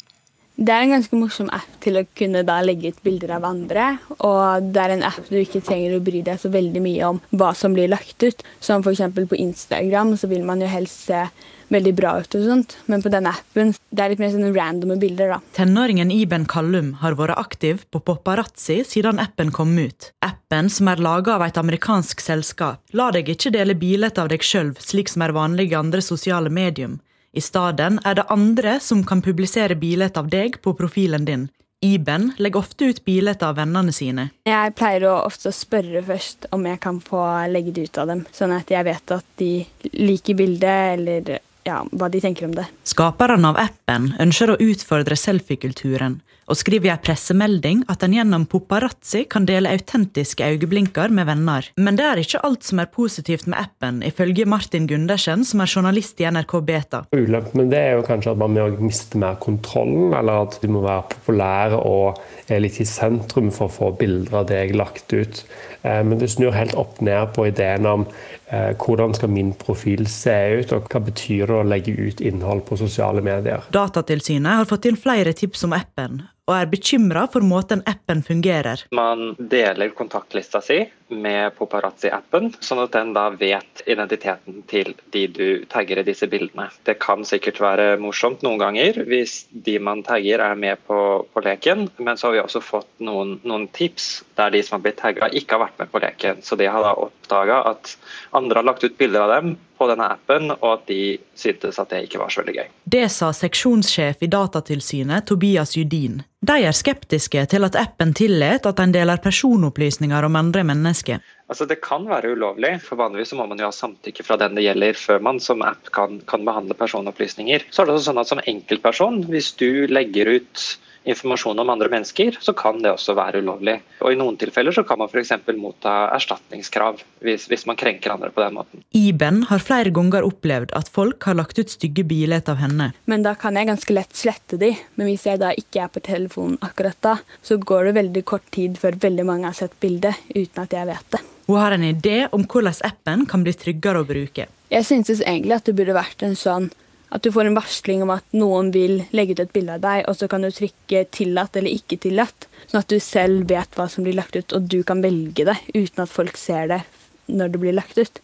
[0.59, 3.93] Det er en ganske morsom app til å kunne da legge ut bilder av andre.
[4.17, 7.21] Og det er en app du ikke trenger å bry deg så veldig mye om
[7.31, 8.43] hva som blir lagt ut.
[8.59, 9.05] Som f.eks.
[9.15, 11.23] på Instagram så vil man jo helst se
[11.71, 12.75] veldig bra ut og sånt.
[12.91, 15.35] Men på denne appen det er litt mer sånne randome bilder.
[15.37, 15.39] da.
[15.55, 20.11] Tenåringen Iben Kallum har vært aktiv på Paparazzi siden appen kom ut.
[20.25, 24.43] Appen, som er laga av et amerikansk selskap, lar deg ikke dele bilder av deg
[24.43, 26.99] sjøl slik som er vanlig i andre sosiale medium.
[27.31, 31.49] I stedet er det andre som kan publisere bilder av deg på profilen din.
[31.81, 34.29] Iben legger ofte ut bilder av vennene sine.
[34.49, 38.25] Jeg pleier å ofte spørre først om jeg kan få legge det ut av dem,
[38.35, 39.51] sånn at jeg vet at de
[39.93, 42.65] liker bildet, eller ja, hva de tenker om det.
[42.83, 48.45] Skaperne av appen ønsker å utfordre selfie-kulturen, og skriver i en pressemelding at en gjennom
[48.49, 51.69] paparazzi kan dele autentiske øyeblinker med venner.
[51.77, 55.69] Men det er ikke alt som er positivt med appen, ifølge Martin Gundersen, som er
[55.69, 57.03] journalist i NRK Beta.
[57.13, 60.83] Ulempen det er jo kanskje at man må miste mer kontrollen, eller at du må
[60.85, 65.43] være populære og er litt i sentrum for å få bilder av deg lagt ut.
[65.81, 68.07] Eh, men det snur helt opp ned på ideen om
[68.49, 72.65] eh, hvordan skal min profil se ut, og hva betyr det å legge ut innhold
[72.67, 73.69] på sosiale medier.
[73.73, 78.81] Datatilsynet har fått inn flere tips om appen, og er bekymra for måten appen fungerer.
[78.95, 85.45] Man deler kontaktlista si med Paparazzi-appen, sånn at den da vet identiteten til de du
[85.69, 86.67] tagger i disse bildene.
[86.85, 90.99] Det kan sikkert være morsomt noen ganger hvis de man tagger er med på,
[91.33, 94.85] på leken, men så har vi også fått noen, noen, tips der de som har
[94.87, 96.43] blitt tagga ikke har vært med på leken.
[96.45, 97.93] Så de har da oppdaga at
[98.37, 101.91] andre har lagt ut bilder av dem på denne appen, og at de syntes at
[101.93, 102.67] det ikke var så veldig gøy.
[102.83, 106.19] Det sa seksjonssjef i Datatilsynet, Tobias Judin.
[106.39, 111.23] De er skeptiske til at appen tillater at en deler personopplysninger om andre mennesker.
[111.49, 114.67] Altså Det kan være ulovlig, for vanligvis må man jo ha samtykke fra den det
[114.67, 117.65] gjelder før man som app kan, kan behandle personopplysninger.
[117.73, 120.67] Så er det sånn at Som enkeltperson, hvis du legger ut
[121.03, 123.79] informasjon om andre mennesker, så kan det også være ulovlig.
[124.03, 125.33] Og I noen tilfeller så kan man f.eks.
[125.57, 128.83] motta erstatningskrav hvis, hvis, man krenker andre på den måten.
[128.95, 132.91] Iben har flere ganger opplevd at folk har lagt ut stygge bilder av henne.
[133.09, 134.73] Men da kan jeg ganske lett slette de.
[134.99, 138.47] Men hvis jeg da ikke er på telefonen akkurat da, så går det veldig kort
[138.55, 141.23] tid før veldig mange har sett bildet uten at jeg vet det.
[141.49, 144.45] Hun har en idé om hvordan appen kan bli tryggere å bruke.
[144.69, 146.69] Jeg syntes egentlig at det burde vært en sånn
[147.09, 150.05] at du får en varsling om at noen vil legge ut et bilde av deg,
[150.07, 153.89] og så kan du trykke 'tillatt' eller 'ikke tillatt', sånn at du selv vet hva
[153.89, 156.81] som blir lagt ut, og du kan velge det uten at folk ser det
[157.27, 158.21] når det blir lagt ut.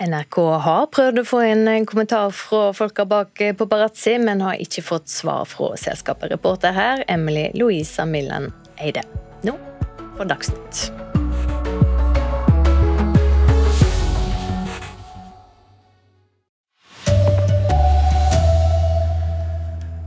[0.00, 4.82] NRK har prøvd å få inn en kommentar fra folka bak paparazzi, men har ikke
[4.82, 6.30] fått svar fra selskapet.
[6.32, 9.04] Reporter her, Emily Louisa Millen Eide.
[9.44, 9.56] Nå
[10.16, 11.01] for Dagsnytt.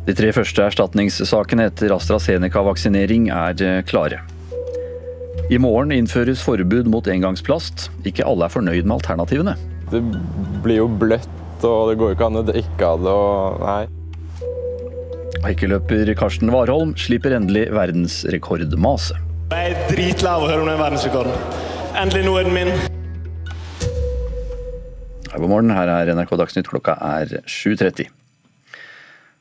[0.05, 4.19] De tre første erstatningssakene etter AstraZeneca-vaksinering er eh, klare.
[5.49, 7.87] I morgen innføres forbud mot engangsplast.
[8.05, 9.55] Ikke alle er fornøyd med alternativene.
[9.89, 10.01] Det
[10.61, 11.29] blir jo bløtt,
[11.65, 13.13] og det går ikke an å drikke av det.
[13.13, 13.83] og nei.
[15.45, 19.17] Hekkeløper Karsten Warholm slipper endelig verdensrekordmaset.
[19.53, 21.33] Jeg er dritlei av å høre om den verdensrekorden.
[21.97, 22.71] Endelig, nå er den min.
[25.35, 26.69] God morgen, her er NRK Dagsnytt.
[26.69, 28.14] Klokka er 7.30.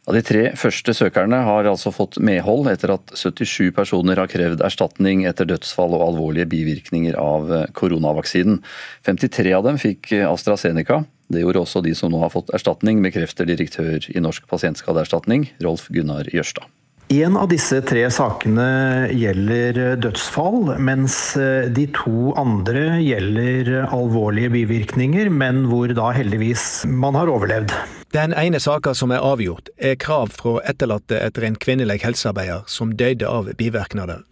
[0.04, 5.24] De tre første søkerne har altså fått medhold etter at 77 personer har krevd erstatning
[5.24, 8.60] etter dødsfall og alvorlige bivirkninger av koronavaksinen.
[9.08, 11.06] 53 av dem fikk AstraZeneca.
[11.32, 15.88] Det gjorde også de som nå har fått erstatning, bekrefter direktør i Norsk pasientskadeerstatning, Rolf
[15.88, 16.68] Gunnar Jørstad.
[17.12, 18.64] En av disse tre sakene
[19.12, 21.36] gjelder dødsfall, mens
[21.76, 27.74] de to andre gjelder alvorlige bivirkninger, men hvor da heldigvis man har overlevd.
[28.16, 32.96] Den ene saka som er avgjort, er krav fra etterlatte etter en kvinnelig helsearbeider som
[32.96, 34.24] døde av bivirkninger.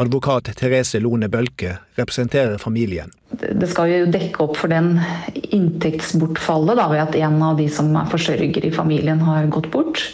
[0.00, 3.10] Advokat Therese Lone Bølke representerer familien.
[3.34, 4.94] Det skal jo dekke opp for den
[5.52, 10.06] inntektsbortfallet da, ved at en av de som er forsørger i familien har gått bort.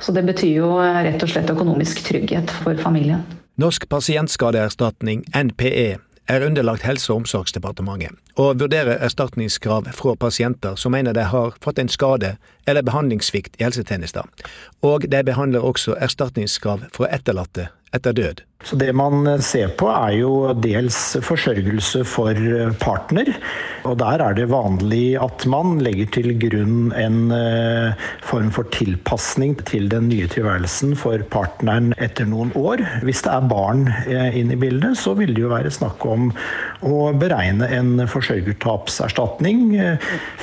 [0.00, 3.24] Så det betyr jo rett og slett økonomisk trygghet for familien.
[3.58, 11.12] Norsk pasientskadeerstatning, NPE, er underlagt Helse- og omsorgsdepartementet, og vurderer erstatningskrav fra pasienter som mener
[11.12, 14.22] de har fått en skade eller behandlingssvikt i helsetjenester.
[14.82, 18.44] Og de behandler også erstatningskrav fra etterlatte etter død.
[18.64, 22.34] Så Det man ser på er jo dels forsørgelse for
[22.82, 23.30] partner.
[23.86, 27.30] Og der er det vanlig at man legger til grunn en
[28.26, 32.82] form for tilpasning til den nye tilværelsen for partneren etter noen år.
[33.06, 36.32] Hvis det er barn inne i bildet, så vil det jo være snakk om
[36.82, 39.62] å beregne en forsørgertapserstatning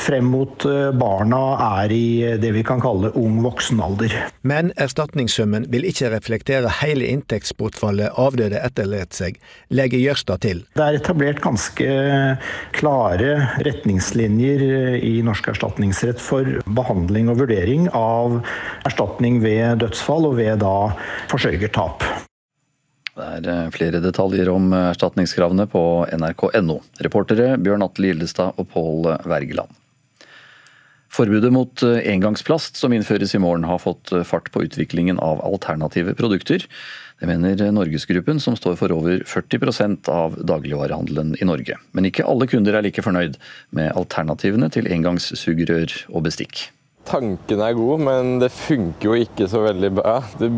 [0.08, 1.43] frem mot barna
[1.84, 2.08] er i
[2.39, 4.15] det vi kan kalle ung voksenalder.
[4.47, 9.39] Men erstatningssummen vil ikke reflektere hele inntektsbortfallet avdøde etterlot seg,
[9.73, 10.63] legger Jørstad til.
[10.77, 11.87] Det er etablert ganske
[12.75, 13.31] klare
[13.65, 18.39] retningslinjer i norsk erstatningsrett for behandling og vurdering av
[18.87, 20.75] erstatning ved dødsfall og ved da
[21.31, 22.05] forsørgertap.
[23.15, 25.81] Det er flere detaljer om erstatningskravene på
[26.17, 26.81] nrk.no.
[27.05, 29.71] Reportere Bjørn Atle Gildestad og Pål Wergeland.
[31.15, 35.39] Forbudet mot eh, engangsplast som innføres i morgen har fått eh, fart på utviklingen av
[35.47, 36.65] alternative produkter.
[37.21, 41.78] Det mener Norgesgruppen, som står for over 40% av dagligvarehandelen i Norge.
[41.95, 43.38] Men ikke alle kunder er like fornøyd
[43.75, 46.67] med alternativene til engangssugerør og bestikk.
[47.08, 50.17] Tanken er god, men det funker jo ikke så veldig bra.
[50.41, 50.49] Det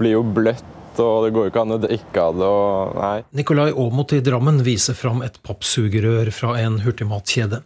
[0.00, 2.48] blir jo bløtt og det går jo ikke an å drikke av det.
[2.48, 3.16] og nei.
[3.38, 7.62] Nikolai Aamodt i Drammen viser fram et pappsugerør fra en hurtigmatkjede.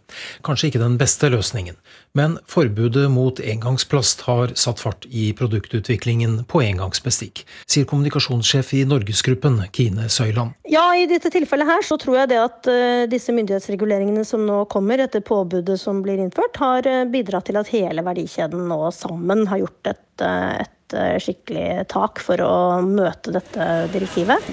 [0.47, 1.75] Kanskje ikke den beste løsningen,
[2.17, 9.59] men forbudet mot engangsplast har satt fart i produktutviklingen på engangsbestikk, sier kommunikasjonssjef i Norgesgruppen,
[9.75, 10.55] Kine Søyland.
[10.69, 14.63] Ja, i dette tilfellet her så tror jeg det at uh, disse myndighetsreguleringene som nå
[14.71, 19.45] kommer etter påbudet som blir innført, har uh, bidratt til at hele verdikjeden nå sammen
[19.51, 24.43] har gjort et, uh, et skikkelig tak for å møte dette direktivet.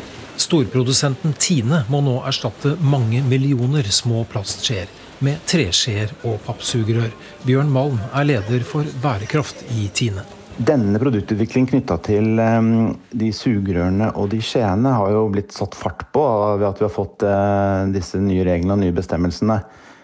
[0.41, 4.91] Storprodusenten Tine må nå erstatte mange millioner små plastskjeer
[5.25, 7.13] med treskjeer og pappsugerør.
[7.47, 10.25] Bjørn Malm er leder for bærekraft i Tine.
[10.55, 16.05] Denne produktutviklingen knytta til um, de sugerørene og de skjeene har jo blitt satt fart
[16.15, 16.23] på
[16.61, 19.59] ved at vi har fått uh, disse nye reglene og nye bestemmelsene.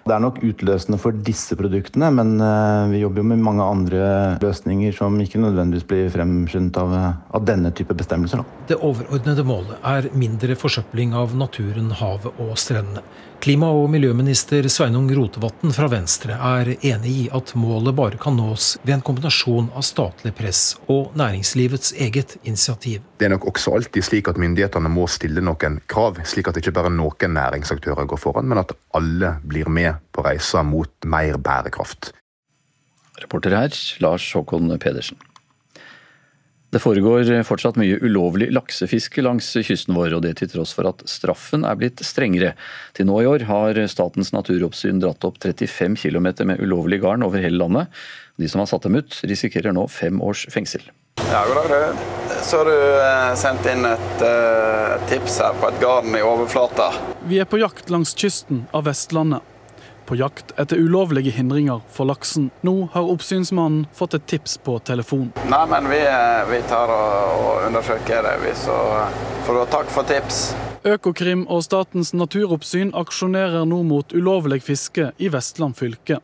[0.06, 4.04] Det er nok utløsende for disse produktene, men eh, vi jobber jo med mange andre
[4.42, 6.94] løsninger som ikke nødvendigvis blir fremskyndet av,
[7.28, 8.42] av, denne type bestemmelser.
[8.70, 13.04] Det overordnede målet er mindre forsøpling av naturen, havet og strendene.
[13.40, 18.74] Klima- og miljøminister Sveinung Rotevatn fra Venstre er enig i at målet bare kan nås
[18.82, 23.00] ved en kombinasjon av statlig press og næringslivets eget initiativ.
[23.16, 26.74] Det er nok også alltid slik at myndighetene må stille noen krav, slik at ikke
[26.76, 32.12] bare noen næringsaktører går foran, men at alle blir med på reisa mot mer bærekraft.
[33.24, 35.16] Reporter her, Lars Håkon Pedersen.
[36.70, 41.02] Det foregår fortsatt mye ulovlig laksefiske langs kysten vår, og det til tross for at
[41.10, 42.52] straffen er blitt strengere.
[42.94, 47.42] Til nå i år har Statens naturoppsyn dratt opp 35 km med ulovlig garn over
[47.42, 47.90] hele landet.
[48.38, 50.86] De som har satt dem ut, risikerer nå fem års fengsel.
[51.26, 52.34] Ja, god dag, du.
[52.46, 56.92] Så har du eh, sendt inn et uh, tips her på et garn i overflata.
[57.26, 59.42] Vi er på jakt langs kysten av Vestlandet
[60.10, 62.48] på jakt etter ulovlige hindringer for laksen.
[62.66, 65.28] Nå har oppsynsmannen fått et tips på telefon.
[65.46, 68.74] Nei, men vi, eh, vi tar og, og undersøker det, vi, så
[69.46, 70.40] får du takk for tips.
[70.90, 76.18] Økokrim og Statens naturoppsyn aksjonerer nå mot ulovlig fiske i Vestland fylke.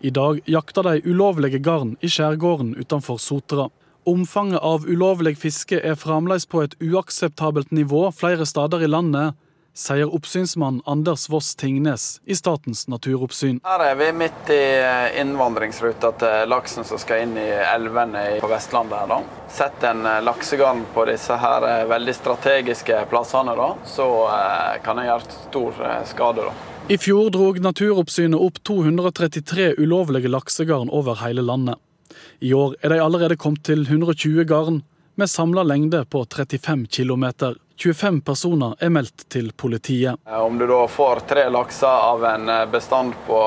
[0.00, 3.68] I dag jakter de ulovlige garn i skjærgården utenfor Sotra.
[4.08, 9.36] Omfanget av ulovlig fiske er fremdeles på et uakseptabelt nivå flere steder i landet,
[9.78, 13.60] sier oppsynsmann Anders Voss Tingnes i Statens naturoppsyn.
[13.64, 18.50] Her er vi midt i eh, innvandringsruta til laksen som skal inn i elvene på
[18.50, 18.98] Vestlandet.
[18.98, 19.20] her da.
[19.48, 24.08] Sett en eh, laksegarn på disse her eh, veldig strategiske plassene, da, så
[24.82, 25.78] kan det gjøre stor
[26.10, 26.48] skade.
[26.48, 26.52] da.
[26.88, 31.78] I fjor drog Naturoppsynet opp 233 ulovlige laksegarn over hele landet.
[32.40, 34.82] I år er de allerede kommet til 120 garn,
[35.18, 37.24] med samla lengde på 35 km.
[37.78, 40.18] 25 personer er meldt til politiet.
[40.26, 43.42] Eh, om du da får tre lakser av en eh, bestand på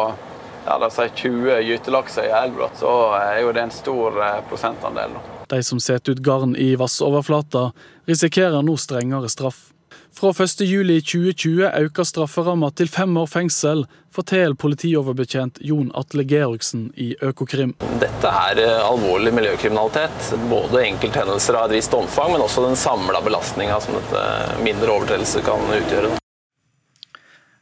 [0.66, 5.18] ja, si 20 gytelakser i elva, så er jo det en stor eh, prosentandel.
[5.52, 7.72] De som setter ut garn i vassoverflata,
[8.08, 9.71] risikerer nå strengere straff.
[10.12, 17.72] Fra 1.7.2020 øker strafferamma til fem år fengsel, forteller politioverbetjent Jon Atle Georgsen i Økokrim.
[18.02, 20.34] Dette er eh, alvorlig miljøkriminalitet.
[20.52, 24.26] Både enkelthendelser av et visst omfang, men også den samla belastninga som dette
[24.66, 26.12] mindre overtredelse kan utgjøre.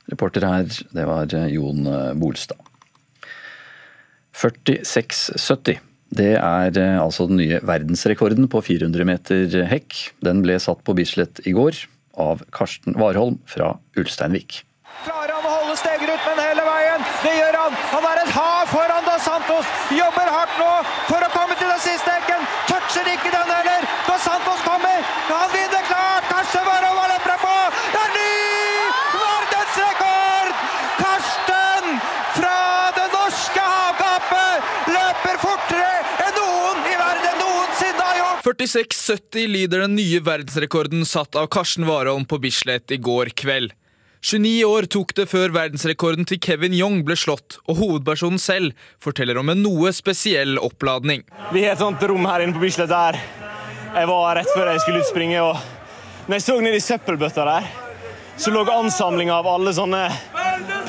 [0.10, 2.66] Reporter her, det var eh, Jon eh, Bolstad.
[4.40, 5.86] 46,70.
[6.18, 10.02] Det er altså den nye verdensrekorden på 400 meter hekk.
[10.26, 11.84] Den ble satt på Bislett i går
[12.20, 14.64] av Karsten Warholm fra Ulsteinvik.
[15.06, 17.04] Klarer han å holde Stegerud, hele veien?
[17.24, 17.76] Det gjør han!
[17.94, 19.70] Han er et hav foran Dos Santos!
[19.96, 20.72] Jobber hardt nå
[21.08, 22.44] for å komme til den siste hekken!
[22.68, 23.88] Toucher ikke den heller!
[24.10, 25.06] Dos Santos kommer!
[25.30, 26.28] Han vinner klart!
[26.34, 27.56] Karsten Warholm har løpt på!
[27.94, 28.36] Det er ny
[29.24, 30.68] verdensrekord!
[31.00, 32.04] Karsten
[32.36, 32.60] fra
[33.00, 36.00] det norske havgapet løper fortere
[38.60, 43.72] 46,70 lyder den nye verdensrekorden satt av Karsten Warholm på Bislett i går kveld.
[44.20, 49.40] 29 år tok det før verdensrekorden til Kevin Young ble slått, og hovedpersonen selv forteller
[49.40, 51.24] om en noe spesiell oppladning.
[51.56, 53.16] Vi har et sånt rom her inne på Bislett der
[53.94, 55.40] jeg var rett før jeg skulle utspringe.
[55.40, 57.72] og når jeg så ned i søppelbøtta der,
[58.36, 60.04] så lå ansamlinga av alle sånne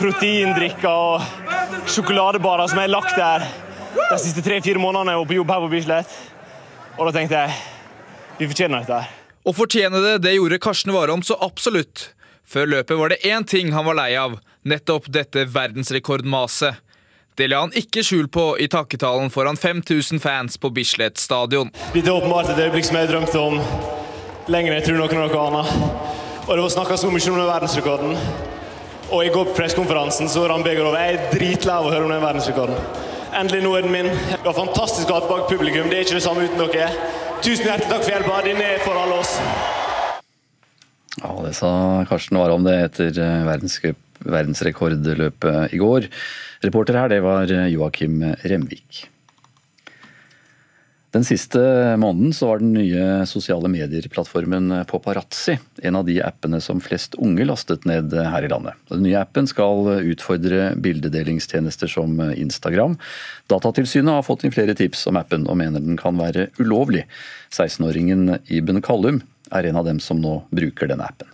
[0.00, 3.46] proteindrikker og sjokoladebarer som jeg har lagt der
[3.94, 6.18] de siste tre-fire månedene jeg var på jobb her på Bislett.
[7.00, 7.56] Og da tenkte jeg
[8.40, 9.00] vi fortjener dette.
[9.00, 9.16] her.
[9.40, 12.10] Å fortjene det, det gjorde Karsten Warholm så absolutt.
[12.44, 14.36] Før løpet var det én ting han var lei av.
[14.68, 16.76] Nettopp dette verdensrekordmaset.
[17.40, 21.70] Det la han ikke skjul på i takketalen foran 5000 fans på Bislett stadion.
[21.94, 23.56] Dette er åpenbart et øyeblikk som jeg har drømt om
[24.50, 25.70] lenger enn jeg tror noen av dere aner.
[26.44, 28.18] Og det var snakka så mye om den verdensrekorden.
[29.10, 31.00] Og i går på pressekonferansen så rann begge over.
[31.00, 32.76] Jeg er dritlei av å høre om den verdensrekorden.
[33.30, 34.08] Endelig, nå er den min.
[34.10, 35.86] Det var fantastisk å ha bak publikum.
[35.90, 36.88] Det er ikke det samme uten dere.
[37.44, 38.40] Tusen hjertelig takk for hjelpa.
[38.46, 39.36] Den er for alle oss.
[41.20, 41.70] Ja, Det sa
[42.10, 43.22] Karsten Warholm det etter
[44.26, 46.10] verdensrekordløpet i går.
[46.66, 49.06] Reporter her, det var Joakim Remvik.
[51.10, 51.58] Den siste
[51.98, 57.42] måneden så var den nye sosiale medier-plattformen Paparazzi en av de appene som flest unge
[57.48, 58.78] lastet ned her i landet.
[58.92, 62.94] Den nye appen skal utfordre bildedelingstjenester som Instagram.
[63.50, 67.08] Datatilsynet har fått inn flere tips om appen, og mener den kan være ulovlig.
[67.50, 71.26] 16-åringen Iben Kallum er en av dem som nå bruker denne appen.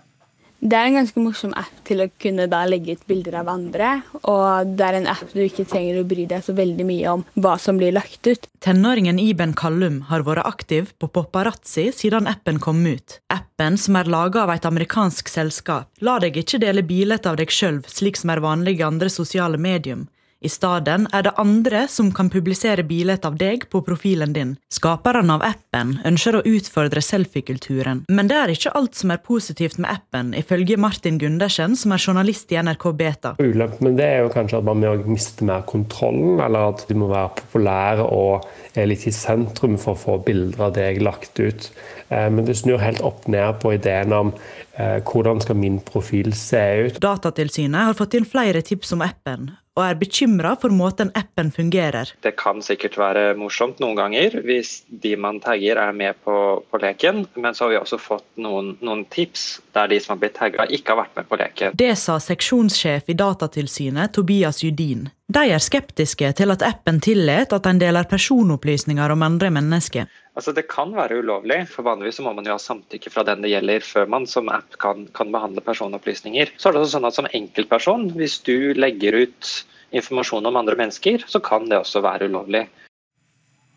[0.59, 3.91] Det er en ganske morsom app til å kunne legge ut bilder av andre.
[4.23, 7.25] Og det er en app du ikke trenger å bry deg så veldig mye om
[7.35, 8.49] hva som blir lagt ut.
[8.65, 13.21] Tenåringen Iben Kallum har vært aktiv på Paparazzi siden appen kom ut.
[13.33, 17.53] Appen, som er laga av et amerikansk selskap, lar deg ikke dele bilder av deg
[17.53, 20.09] sjøl slik som er vanlig i andre sosiale medium.
[20.45, 24.51] I stedet er det andre som kan publisere bilder av deg på profilen din.
[24.73, 29.81] Skaperne av appen ønsker å utfordre selfie-kulturen, men det er ikke alt som er positivt
[29.81, 33.35] med appen, ifølge Martin Gundersen, som er journalist i NRK Beta.
[33.41, 37.09] Ulempen det er jo kanskje at man må miste mer kontrollen, eller at du må
[37.11, 41.71] være populær og er litt i sentrum for å få bilder av deg lagt ut.
[42.13, 44.37] Men det snur helt opp ned på ideen om
[44.77, 47.01] hvordan skal min profil se ut.
[47.03, 52.11] Datatilsynet har fått inn flere tips om appen, og er bekymra for måten appen fungerer.
[52.25, 56.81] Det kan sikkert være morsomt noen ganger hvis de man tagger er med på, på
[56.81, 60.39] leken, men så har vi også fått noen, noen, tips der de som har blitt
[60.39, 61.77] tagga ikke har vært med på leken.
[61.77, 65.11] Det sa seksjonssjef i Datatilsynet Tobias Judin.
[65.27, 70.07] De er skeptiske til at appen tillater at en deler personopplysninger om andre mennesker.
[70.37, 73.55] Altså Det kan være ulovlig, for vanligvis må man jo ha samtykke fra den det
[73.55, 76.53] gjelder før man som app kan, kan behandle personopplysninger.
[76.61, 79.53] Så er det sånn at Som enkeltperson, hvis du legger ut
[79.97, 82.67] informasjon om andre mennesker, så kan det også være ulovlig.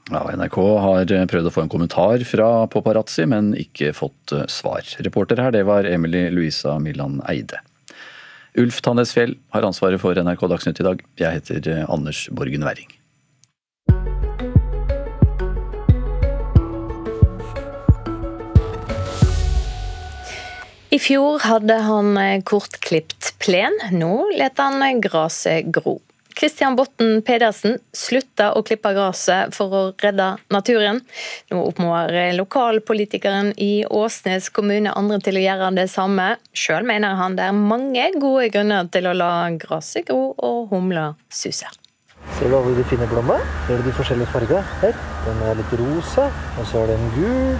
[0.09, 4.83] Ja, NRK har prøvd å få en kommentar fra paparazzi, men ikke fått svar.
[5.05, 7.61] Reporter her det var Emily Louisa Millan Eide.
[8.59, 11.03] Ulf Tannes Fjell har ansvaret for NRK Dagsnytt i dag.
[11.21, 12.98] Jeg heter Anders Borgen Werring.
[20.89, 22.15] I fjor hadde han
[22.49, 25.99] kortklipt plen, nå lar han gresset gro.
[26.39, 31.03] Christian Botten Pedersen slutta å klippe gresset for å redde naturen.
[31.51, 36.31] Nå oppfordrer lokalpolitikeren i Åsnes kommune andre til å gjøre det samme.
[36.57, 39.31] Sjøl mener han det er mange gode grunner til å la
[39.61, 41.69] gresset gro og humla suse.
[42.39, 43.45] Ser du alle de fine blommene?
[43.67, 44.65] Ser du de forskjellige fargene?
[44.81, 44.97] Her.
[45.29, 47.57] Den er litt rosa, og så er den gul.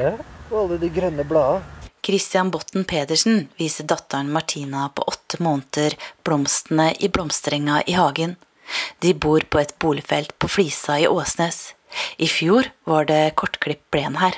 [0.00, 0.16] Ja,
[0.50, 1.80] og alle de grønne bladene.
[2.00, 8.36] Christian Botten Pedersen viser datteren Martina på åtte måneder blomstene i blomsterenga i hagen.
[9.04, 11.74] De bor på et boligfelt på Flisa i Åsnes.
[12.16, 14.36] I fjor var det kortklipp plen her,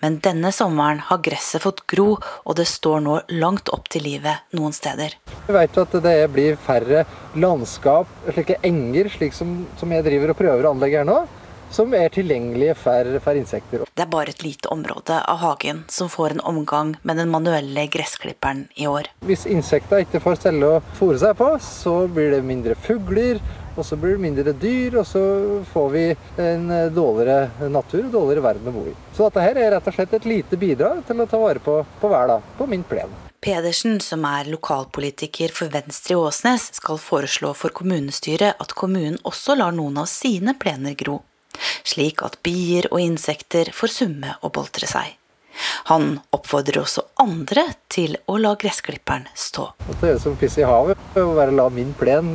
[0.00, 4.56] men denne sommeren har gresset fått gro, og det står nå langt opp til livet
[4.56, 5.14] noen steder.
[5.46, 7.04] Vi vet jo at det blir færre
[7.36, 11.22] landskap, slike enger, slik som, som jeg driver og prøver å anlegge her nå
[11.74, 13.82] som er tilgjengelige for, for, insekter.
[13.94, 17.86] Det er bare et lite område av hagen som får en omgang med den manuelle
[17.90, 19.10] gressklipperen i år.
[19.26, 23.42] Hvis insekter ikke får stelle å fòre seg på, så blir det mindre fugler,
[23.74, 25.24] og så blir det mindre dyr, og så
[25.72, 26.04] får vi
[26.44, 28.94] en dårligere natur og dårligere verden å bo i.
[29.16, 31.80] Så dette her er rett og slett et lite bidrag til å ta vare på,
[32.00, 33.20] på hverdag, på min plen.
[33.44, 39.58] Pedersen, som er lokalpolitiker for Venstre i Åsnes, skal foreslå for kommunestyret at kommunen også
[39.58, 41.18] lar noen av sine plener gro
[41.86, 45.14] slik at bier og insekter får summe og boltre seg.
[45.86, 49.68] Han oppfordrer også andre til å la gressklipperen stå.
[50.00, 52.32] Det er som piss i havet å bare la min plen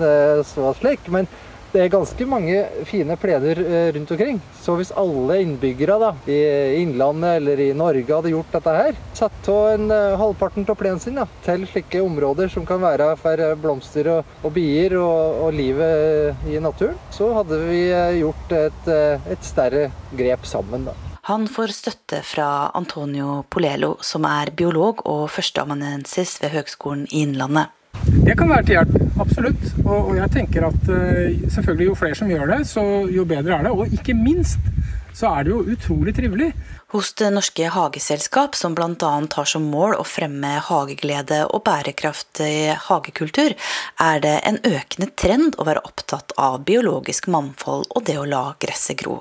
[0.48, 1.28] stå slik, men
[1.74, 3.60] det er ganske mange fine plener
[3.96, 4.40] rundt omkring.
[4.62, 6.40] Så hvis alle innbyggere da, i
[6.82, 11.20] Innlandet eller i Norge hadde gjort dette her, satt av en halvparten av plenen sin
[11.20, 16.50] da, til slike områder som kan være for blomster og, og bier og, og, livet
[16.50, 17.84] i naturen, så hadde vi
[18.22, 18.92] gjort et,
[19.36, 20.90] et større grep sammen.
[20.90, 20.98] da.
[21.30, 27.70] Han får støtte fra Antonio Polelo, som er biolog og førsteamanuensis ved Høgskolen i Innlandet.
[28.10, 29.64] Det kan være til hjelp, absolutt.
[29.86, 33.58] Og, og jeg tenker at uh, selvfølgelig jo flere som gjør det, så jo bedre
[33.58, 33.74] er det.
[33.74, 34.62] Og ikke minst
[35.20, 36.52] så er det jo utrolig trivelig.
[36.94, 39.10] Hos Det Norske Hageselskap, som bl.a.
[39.36, 43.56] har som mål å fremme hageglede og bærekraftig hagekultur,
[44.00, 48.46] er det en økende trend å være opptatt av biologisk mangfold og det å la
[48.62, 49.20] gresset gro.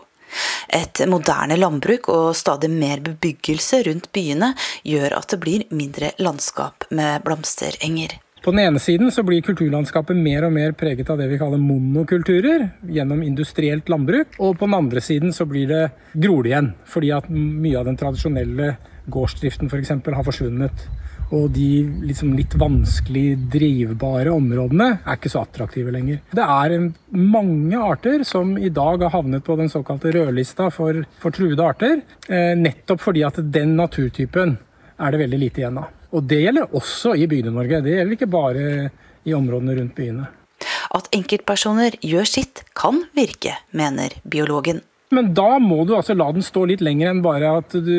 [0.68, 4.52] Et moderne landbruk og stadig mer bebyggelse rundt byene
[4.86, 8.18] gjør at det blir mindre landskap med blomsterenger.
[8.44, 11.58] På den ene siden så blir kulturlandskapet mer og mer preget av det vi kaller
[11.58, 14.38] monokulturer, gjennom industrielt landbruk.
[14.38, 15.82] Og på den andre siden så blir det
[16.14, 18.76] gror det igjen, fordi at mye av den tradisjonelle
[19.10, 19.92] gårdsdriften f.eks.
[20.04, 20.86] For har forsvunnet.
[21.34, 26.22] Og de liksom litt vanskelig drivbare områdene er ikke så attraktive lenger.
[26.32, 26.76] Det er
[27.12, 32.00] mange arter som i dag har havnet på den såkalte rødlista for, for truede arter,
[32.30, 34.56] eh, nettopp fordi at den naturtypen
[34.98, 35.97] er det veldig lite igjen av.
[36.14, 37.82] Og det gjelder også i Bygde-Norge.
[37.84, 38.66] Det gjelder ikke bare
[39.28, 40.28] i områdene rundt byene.
[40.94, 44.80] At enkeltpersoner gjør sitt kan virke, mener biologen.
[45.14, 47.94] Men da må du altså la den stå litt lenger enn bare at du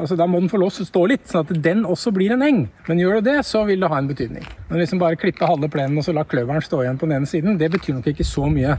[0.00, 2.32] altså Da må den få lov til å stå litt, sånn at den også blir
[2.32, 2.62] en eng.
[2.88, 4.46] Men gjør du det, så vil det ha en betydning.
[4.70, 7.28] Men liksom bare klippe halve plenen og så la kløveren stå igjen på den ene
[7.28, 8.78] siden, det betyr nok ikke så mye.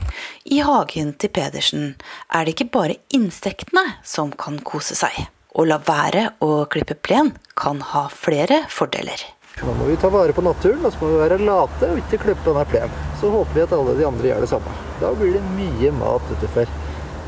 [0.49, 1.93] I hagen til Pedersen
[2.33, 5.27] er det ikke bare insektene som kan kose seg.
[5.55, 9.21] Å la være å klippe plen kan ha flere fordeler.
[9.63, 12.17] Nå må vi ta vare på naturen, og så må vi være late og ikke
[12.25, 12.97] klippe denne plenen.
[13.21, 14.73] Så håper vi at alle de andre gjør det samme.
[14.99, 16.73] Da blir det mye mat ute for,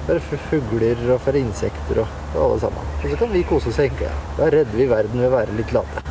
[0.10, 2.90] for fugler og for insekter og alle sammen.
[2.98, 4.12] Og så kan vi kose oss egentlig.
[4.36, 6.04] Da redder vi verden ved å være litt late.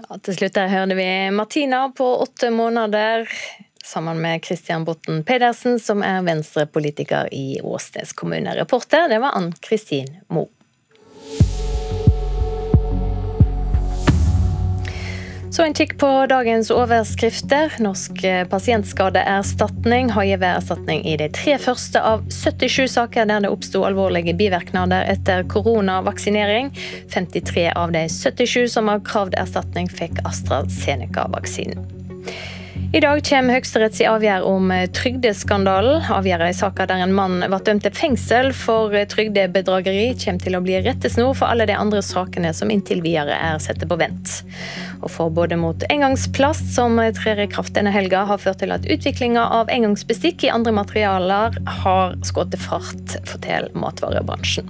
[0.00, 3.28] Ja, til slutt der hørte vi Martina på åtte måneder
[3.82, 8.56] sammen med Christian Botten Pedersen, som er venstrepolitiker i Åsnes kommune.
[8.56, 10.48] Reporter det var Ann Kristin Moe.
[15.52, 17.74] Så en kikk på dagens overskrifter.
[17.84, 23.82] Norsk pasientskadeerstatning har gitt erstatning i de tre første av 77 saker der det oppsto
[23.84, 26.72] alvorlige bivirkninger etter koronavaksinering.
[27.12, 31.84] 53 av de 77 som har kravd erstatning, fikk AstraZeneca-vaksinen.
[32.92, 36.02] I dag kommer Høyesteretts avgjørelse om eh, trygdeskandalen.
[36.12, 40.58] Avgjørelsen i saken der en mann ble dømt til fengsel for eh, trygdebedrageri, kommer til
[40.58, 44.34] å bli rettesnor for alle de andre sakene som inntil videre er satt på vent.
[45.00, 49.48] Og Forbudet mot engangsplast, som trer i kraft denne helga, har ført til at utviklinga
[49.62, 54.68] av engangsbestikk i andre materialer har skutt fart, forteller matvarebransjen.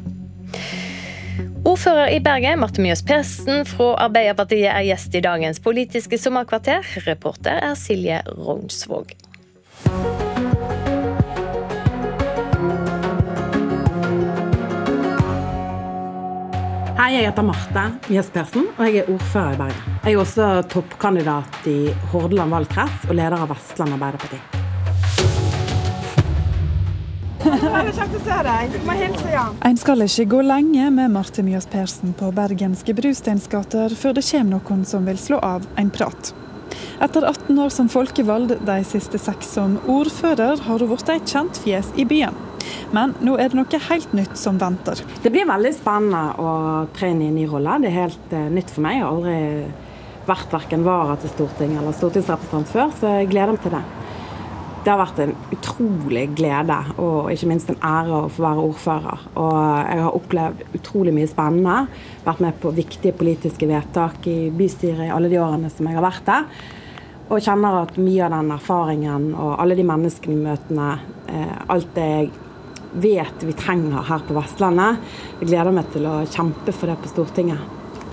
[1.62, 6.83] Ordfører i Bergen, Marte Mjøs Persen fra Arbeiderpartiet, er gjest i dagens Politiske sommerkvarter.
[7.07, 9.14] Reporter er Silje Rognsvåg.
[16.99, 20.01] Hei, jeg heter Marte Mjøs Persen, og jeg er ordfører i Bergen.
[20.05, 21.78] Jeg er også toppkandidat i
[22.12, 24.62] Hordaland valgkrets og leder av Vestland Arbeiderparti.
[27.43, 28.76] Veldig kjekt å se deg.
[28.86, 29.47] Må hilse, ja.
[29.66, 34.59] En skal ikke gå lenge med Marte Mjøs Persen på bergenske brusteinsgater før det kommer
[34.59, 36.32] noen som vil slå av en prat.
[37.03, 41.59] Etter 18 år som folkevalgt, de siste seks som ordfører, har hun blitt et kjent
[41.64, 42.36] fjes i byen.
[42.95, 45.03] Men nå er det noe helt nytt som venter.
[45.24, 46.53] Det blir veldig spennende å
[46.95, 47.80] tre inn i en ny rolle.
[47.82, 49.01] Det er helt uh, nytt for meg.
[49.01, 49.36] Jeg har aldri
[50.28, 53.82] vært verken vara til Stortinget eller stortingsrepresentant før, så jeg gleder meg til det.
[54.83, 59.26] Det har vært en utrolig glede og ikke minst en ære å få være ordfører.
[59.39, 61.76] Og jeg har opplevd utrolig mye spennende.
[62.24, 66.07] Vært med på viktige politiske vedtak i bystyret i alle de årene som jeg har
[66.09, 66.49] vært der.
[67.28, 70.89] Og kjenner at mye av den erfaringen og alle de menneskene i møtene,
[71.30, 72.33] eh, alt det jeg
[73.07, 74.99] vet vi trenger her på Vestlandet,
[75.41, 77.62] jeg gleder meg til å kjempe for det på Stortinget.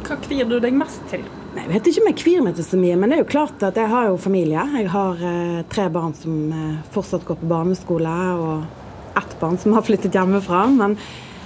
[0.05, 1.25] Hva kvier du deg mest til?
[1.49, 3.63] Jeg vet ikke om jeg kvir meg til så mye, men det er jo klart
[3.65, 4.61] at jeg har jo familie.
[4.77, 9.73] Jeg har eh, tre barn som eh, fortsatt går på barneskole, og ett barn som
[9.73, 10.67] har flyttet hjemmefra.
[10.75, 10.93] Men,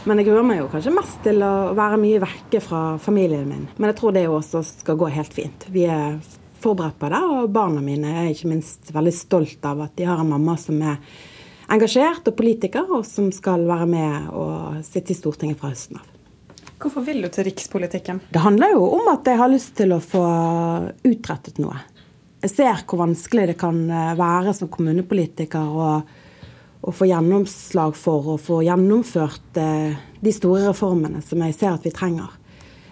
[0.04, 3.68] men jeg gruer meg jo kanskje mest til å være mye vekke fra familien min.
[3.78, 5.68] Men jeg tror det også skal gå helt fint.
[5.72, 6.20] Vi er
[6.64, 10.20] forberedt på det, og barna mine er ikke minst veldig stolt av at de har
[10.20, 10.99] en mamma som er
[11.72, 16.12] engasjert og politiker, og som skal være med og sitte i Stortinget fra høsten av.
[16.84, 18.17] Hvorfor vil du til rikspolitikken?
[18.34, 20.23] Det handler jo om at jeg har lyst til å få
[21.07, 21.77] utrettet noe.
[22.43, 25.93] Jeg ser hvor vanskelig det kan eh, være som kommunepolitiker å,
[26.84, 31.88] å få gjennomslag for å få gjennomført eh, de store reformene som jeg ser at
[31.88, 32.36] vi trenger.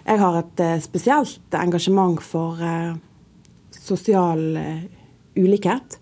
[0.06, 2.64] Jeg har et eh, spesielt engasjement for
[3.76, 4.40] sosial
[5.36, 5.98] ulikhet.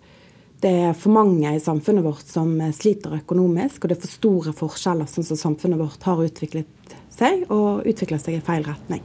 [0.63, 4.55] Det er for mange i samfunnet vårt som sliter økonomisk, og det er for store
[4.55, 6.77] forskjeller sånn som samfunnet vårt har utviklet
[7.21, 9.05] seg og utvikler seg i feil retning.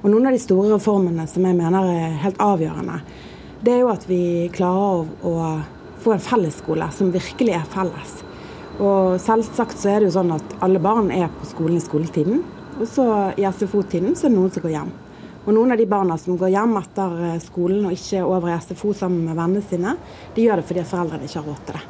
[0.00, 3.02] Og Noen av de store reformene som jeg mener er helt avgjørende,
[3.60, 4.22] det er jo at vi
[4.54, 8.16] klarer å, å få en fellesskole som virkelig er felles.
[8.80, 12.40] Og selvsagt så er det jo sånn at alle barn er på skolen i skoletiden.
[12.80, 13.04] Og så
[13.36, 14.92] i SFO-tiden så er det noen som går hjem.
[15.44, 18.58] Og noen av de barna som går hjem etter eh, skolen og ikke over i
[18.60, 19.94] SFO sammen med vennene sine,
[20.36, 21.84] de gjør det fordi foreldrene ikke har råd til det.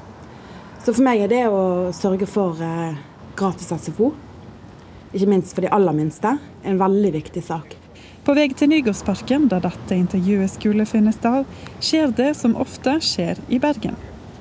[0.81, 1.63] Så for meg er det å
[1.95, 2.99] sørge for eh,
[3.39, 4.13] gratis SFO,
[5.13, 7.77] ikke minst for de aller minste, en veldig viktig sak.
[8.25, 11.49] På vei til Nygårdsparken, der dette intervjuet skulle finne sted,
[11.81, 13.97] skjer det som ofte skjer i Bergen.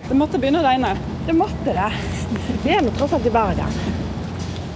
[0.10, 0.92] Det måtte begynne å regne.
[1.28, 1.90] Det måtte det.
[2.66, 3.80] Vi er nå tross alt i Bergen.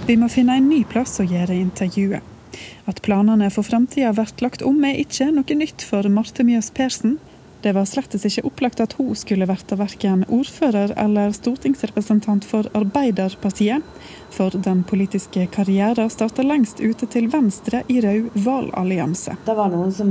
[0.08, 2.32] Vi må finne en ny plass å gjøre intervjuet.
[2.90, 7.16] At planene for framtida blir lagt om er ikke noe nytt for Marte Mjøs Persen.
[7.64, 13.80] Det var slett ikke opplagt at hun skulle bli verken ordfører eller stortingsrepresentant for Arbeiderpartiet,
[14.28, 19.38] for den politiske karrieren starta lengst ute til venstre i Rød valgallianse.
[19.46, 20.10] Det var noen som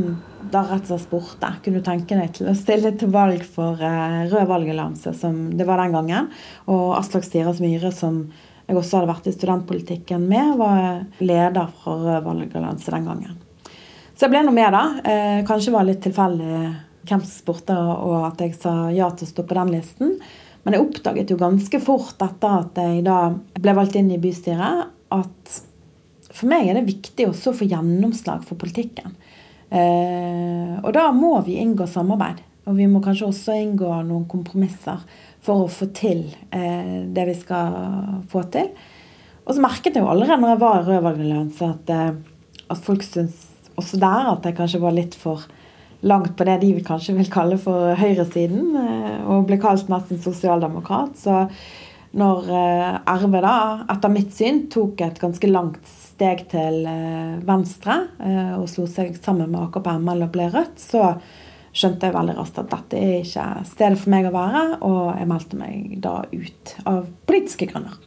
[0.49, 3.77] da rett og slett spurte kunne du tenke deg til å stille til valg for
[3.77, 6.31] eh, Rød valgallianse, som det var den gangen.
[6.73, 8.23] Og Aslak Stiras Myhre, som
[8.65, 13.37] jeg også hadde vært i studentpolitikken med, var leder for Rød valgallianse den gangen.
[14.17, 14.83] Så jeg ble nå med, da.
[15.05, 16.63] Eh, kanskje var litt tilfeldig
[17.03, 20.15] hvem som spurte, og at jeg sa ja til å stå på den listen.
[20.63, 23.19] Men jeg oppdaget jo ganske fort etter at jeg da
[23.59, 25.61] ble valgt inn i bystyret, at
[26.33, 29.13] for meg er det viktig også å få gjennomslag for politikken.
[29.73, 32.41] Eh, og da må vi inngå samarbeid.
[32.69, 35.01] Og vi må kanskje også inngå noen kompromisser
[35.43, 36.25] for å få til
[36.55, 37.75] eh, det vi skal
[38.31, 38.69] få til.
[39.43, 43.03] Og så merket jeg jo allerede når jeg var i Rødvalgallianse, at, eh, at folk
[43.05, 43.49] syntes
[43.79, 45.43] også der at jeg kanskje var litt for
[46.03, 51.15] langt på det de kanskje vil kalle for høyresiden, eh, og ble kalt nesten sosialdemokrat.
[51.19, 51.45] Så
[52.19, 53.55] når eh, RV da,
[53.93, 58.03] etter mitt syn, tok et ganske langt steg til eh, venstre
[58.59, 61.15] og slo seg sammen med AKP ML og ble Rødt, så
[61.73, 65.29] skjønte jeg veldig raskt at dette er ikke stedet for meg å være, og jeg
[65.31, 67.97] meldte meg da ut av politiske grunner.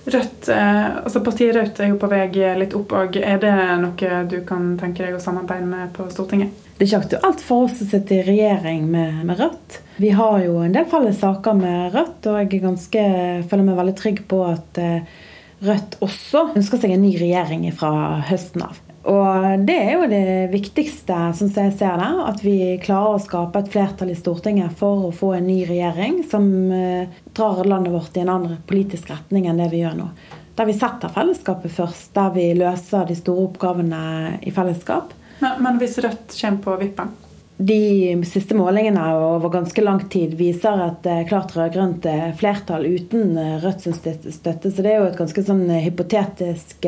[0.00, 2.24] Rødt, altså Partiet Rødt er jo på vei
[2.56, 2.94] litt opp.
[2.96, 6.54] og Er det noe du kan tenke deg å samarbeide med på Stortinget?
[6.80, 9.80] Det er ikke aktuelt for oss å sitte i regjering med, med, Rødt.
[10.00, 13.02] Vi har jo en del felles saker med Rødt, og jeg ganske,
[13.50, 15.18] føler meg veldig trygg på at eh,
[15.60, 17.92] Rødt også ønsker seg en ny regjering fra
[18.30, 18.80] høsten av.
[19.08, 22.08] Og det er jo det viktigste, som jeg ser det.
[22.26, 26.20] At vi klarer å skape et flertall i Stortinget for å få en ny regjering
[26.28, 26.44] som
[26.74, 30.10] eh, drar landet vårt i en annen politisk retning enn det vi gjør nå.
[30.58, 34.04] Der vi setter fellesskapet først, der vi løser de store oppgavene
[34.44, 35.16] i fellesskap.
[35.40, 37.16] Men, men hvis Rødt kommer på vippen?
[37.60, 37.80] De
[38.28, 43.32] siste målingene over ganske lang tid viser et eh, klart rød-grønt eh, flertall uten
[43.64, 44.68] Rødts støtte.
[44.68, 46.84] Så det er jo et ganske sånn hypotetisk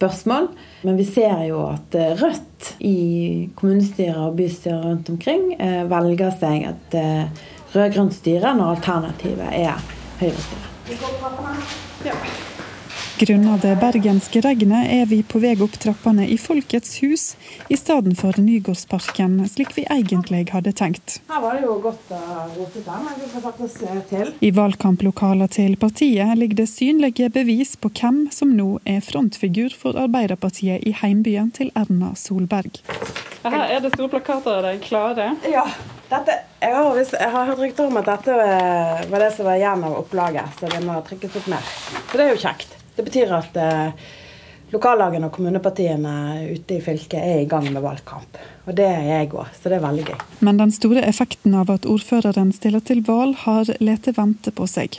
[0.00, 0.50] spørsmål.
[0.88, 5.54] Men vi ser jo at Rødt i kommunestyrer og bystyrer rundt omkring
[5.92, 6.98] velger seg et
[7.74, 9.80] rød-grønt styre når alternativet er
[10.20, 10.70] høyrestyre.
[12.04, 12.16] Ja.
[13.20, 17.24] Grunnet det bergenske regnet er vi på vei opp trappene i Folkets hus
[17.68, 21.18] i stedet for Nygårdsparken, slik vi egentlig hadde tenkt.
[21.28, 22.20] Her var det jo godt å
[22.54, 24.32] rote den, men vi får faktisk se til.
[24.40, 30.00] I valgkamplokalene til partiet ligger det synlige bevis på hvem som nå er frontfigur for
[30.00, 32.80] Arbeiderpartiet i heimbyen til Erna Solberg.
[33.44, 35.34] Her er det store plakater av deg klare.
[35.52, 35.68] Ja.
[36.08, 38.42] Dette, jeg, har, jeg har hørt rykter om at dette
[39.12, 41.72] var det som var igjen av opplaget, så det må trykkes opp mer.
[42.08, 42.79] Så det er jo kjekt.
[43.00, 44.08] Det betyr at eh,
[44.74, 46.10] lokallagene og kommunepartiene
[46.52, 48.36] ute i fylket er i gang med valgkamp.
[48.68, 50.18] Og det er jeg òg, så det er veldig gøy.
[50.44, 54.98] Men den store effekten av at ordføreren stiller til valg, har lete vente på seg.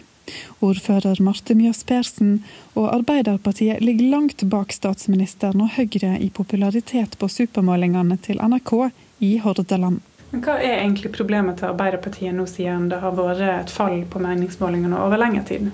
[0.65, 2.39] Ordfører Marte Mjøs Persen
[2.73, 8.73] og Arbeiderpartiet ligger langt bak statsministeren og Høyre i popularitet på supermålingene til NRK
[9.21, 10.01] i Hordaland.
[10.33, 14.25] Men Hva er egentlig problemet til Arbeiderpartiet nå, siden det har vært et fall på
[14.25, 15.69] meningsmålingene over lengre tid?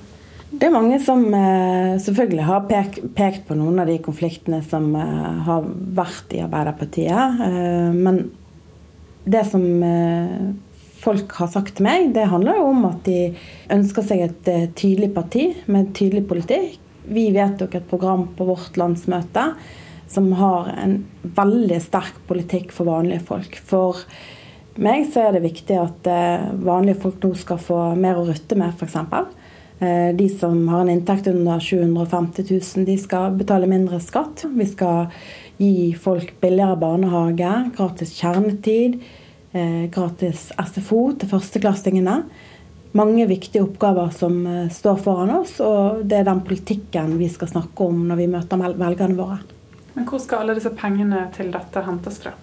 [0.47, 4.93] Det er mange som eh, selvfølgelig har pekt, pekt, på noen av de konfliktene som
[4.95, 5.65] eh, har
[5.97, 7.41] vært i Arbeiderpartiet.
[7.43, 8.21] Eh, men
[9.27, 9.65] det som
[11.01, 13.33] folk har sagt til meg, det handler jo om at de
[13.75, 14.47] ønsker seg et
[14.79, 16.77] tydelig parti med tydelig politikk.
[17.11, 19.49] Vi vedtok et program på vårt landsmøte
[20.07, 21.01] som har en
[21.35, 23.59] veldig sterk politikk for vanlige folk.
[23.67, 23.99] For
[24.79, 26.07] meg så er det viktig at
[26.63, 28.95] vanlige folk nå skal få mer å rutte med, f.eks.
[29.79, 34.45] Eh, de som har en inntekt under 750 000, de skal betale mindre skatt.
[34.49, 35.11] Vi skal
[35.57, 38.99] gi folk billigere barnehage, gratis kjernetid,
[39.51, 42.23] eh, gratis SFO til førsteklassingene.
[42.97, 47.53] Mange viktige oppgaver som eh, står foran oss, og det er den politikken vi skal
[47.53, 49.39] snakke om når vi møter velgerne våre.
[49.93, 52.33] Men Hvor skal alle disse pengene til dette hentes fra?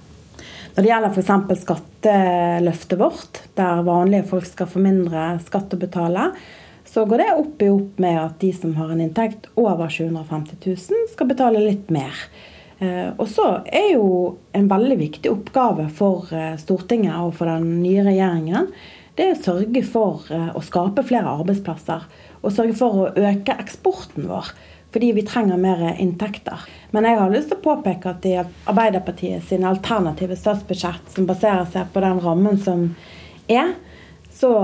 [0.75, 1.61] Når det gjelder f.eks.
[1.63, 6.33] skatteløftet vårt, der vanlige folk skal få mindre skatt å betale,
[6.95, 10.61] så går det opp i opp med at de som har en inntekt over 750
[10.63, 12.15] 000, skal betale litt mer.
[12.79, 14.11] Eh, og så er jo
[14.55, 18.71] en veldig viktig oppgave for eh, Stortinget og for den nye regjeringen
[19.15, 22.07] det er å sørge for eh, å skape flere arbeidsplasser.
[22.43, 24.51] Og sørge for å øke eksporten vår.
[24.95, 26.63] Fordi vi trenger mer inntekter.
[26.95, 31.67] Men jeg har lyst til å påpeke at i Arbeiderpartiet sine alternative statsbudsjett, som baserer
[31.71, 32.89] seg på den rammen som
[33.51, 33.75] er,
[34.45, 34.57] så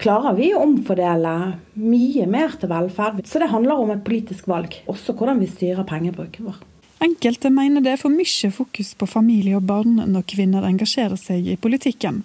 [0.00, 1.34] klarer vi å omfordele
[1.78, 3.22] mye mer til velferd.
[3.28, 4.74] Så det handler om et politisk valg.
[4.90, 6.58] Også hvordan vi styrer pengebruken vår.
[6.98, 11.46] Enkelte mener det er for mye fokus på familie og barn når kvinner engasjerer seg
[11.46, 12.24] i politikken.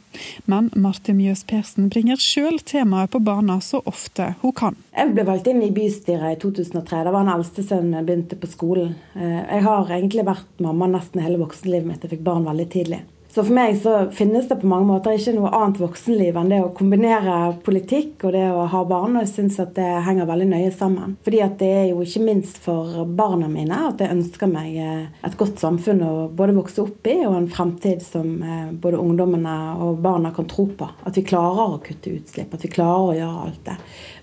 [0.50, 4.80] Men Marte Mjøs Persen bringer sjøl temaet på barna så ofte hun kan.
[4.98, 7.04] Jeg ble valgt inn i bystyret i 2003.
[7.06, 8.96] Da var den eldste sønnen begynte på skolen.
[9.14, 12.02] Eh, jeg har egentlig vært mamma nesten hele voksenlivet mitt.
[12.02, 13.04] Jeg fikk barn veldig tidlig.
[13.34, 16.60] Så for meg så finnes det på mange måter ikke noe annet voksenliv enn det
[16.62, 19.16] å kombinere politikk og det å ha barn.
[19.18, 21.16] Og jeg syns at det henger veldig nøye sammen.
[21.26, 25.26] Fordi at det er jo ikke minst for barna mine at jeg ønsker meg eh,
[25.26, 29.58] et godt samfunn å både vokse opp i, og en fremtid som eh, både ungdommene
[29.82, 30.94] og barna kan tro på.
[31.02, 33.80] At vi klarer å kutte utslipp, at vi klarer å gjøre alt det.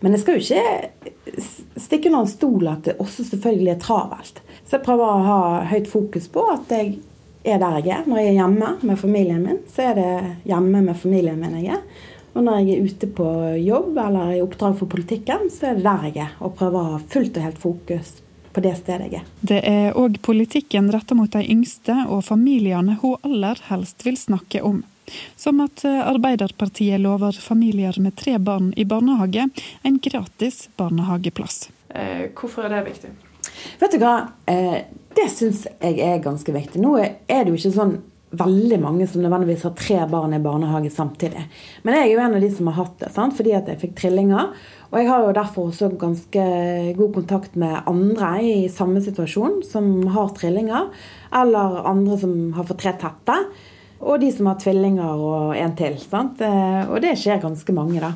[0.06, 1.50] Men jeg skal jo ikke
[1.82, 4.42] stikke under en stol at det også selvfølgelig er travelt.
[4.62, 5.44] Så jeg prøver å ha
[5.74, 7.00] høyt fokus på at jeg
[7.44, 8.06] er der jeg er.
[8.06, 10.14] Når jeg er hjemme med familien min, så er det
[10.50, 12.08] hjemme med familien min jeg er.
[12.34, 13.28] Og når jeg er ute på
[13.58, 16.34] jobb eller i oppdrag for politikken, så er det der jeg er.
[16.40, 18.12] Og prøver å ha fullt og helt fokus
[18.52, 19.26] på det stedet jeg er.
[19.40, 24.62] Det er òg politikken retta mot de yngste og familiene hun aller helst vil snakke
[24.66, 24.82] om.
[25.34, 29.48] Som at Arbeiderpartiet lover familier med tre barn i barnehage
[29.82, 31.64] en gratis barnehageplass.
[31.88, 33.10] Eh, hvorfor er det viktig?
[33.80, 34.14] Vet du hva,
[34.50, 34.78] eh,
[35.16, 36.80] det syns jeg er ganske viktig.
[36.82, 37.98] Nå er det jo ikke sånn
[38.30, 41.42] veldig mange som nødvendigvis har tre barn i barnehage samtidig.
[41.82, 43.34] Men jeg er jo en av de som har hatt det, sant?
[43.34, 44.52] fordi at jeg fikk trillinger.
[44.90, 46.44] Og jeg har jo derfor også ganske
[46.98, 50.90] god kontakt med andre i samme situasjon som har trillinger.
[51.42, 53.38] Eller andre som har fått tre tette.
[54.00, 55.98] Og de som har tvillinger og en til.
[56.00, 56.40] Sant?
[56.40, 58.14] Eh, og det skjer ganske mange, da.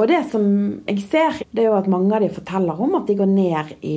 [0.00, 0.44] Og det som
[0.86, 3.74] jeg ser, det er jo at mange av de forteller om at de går ned
[3.84, 3.96] i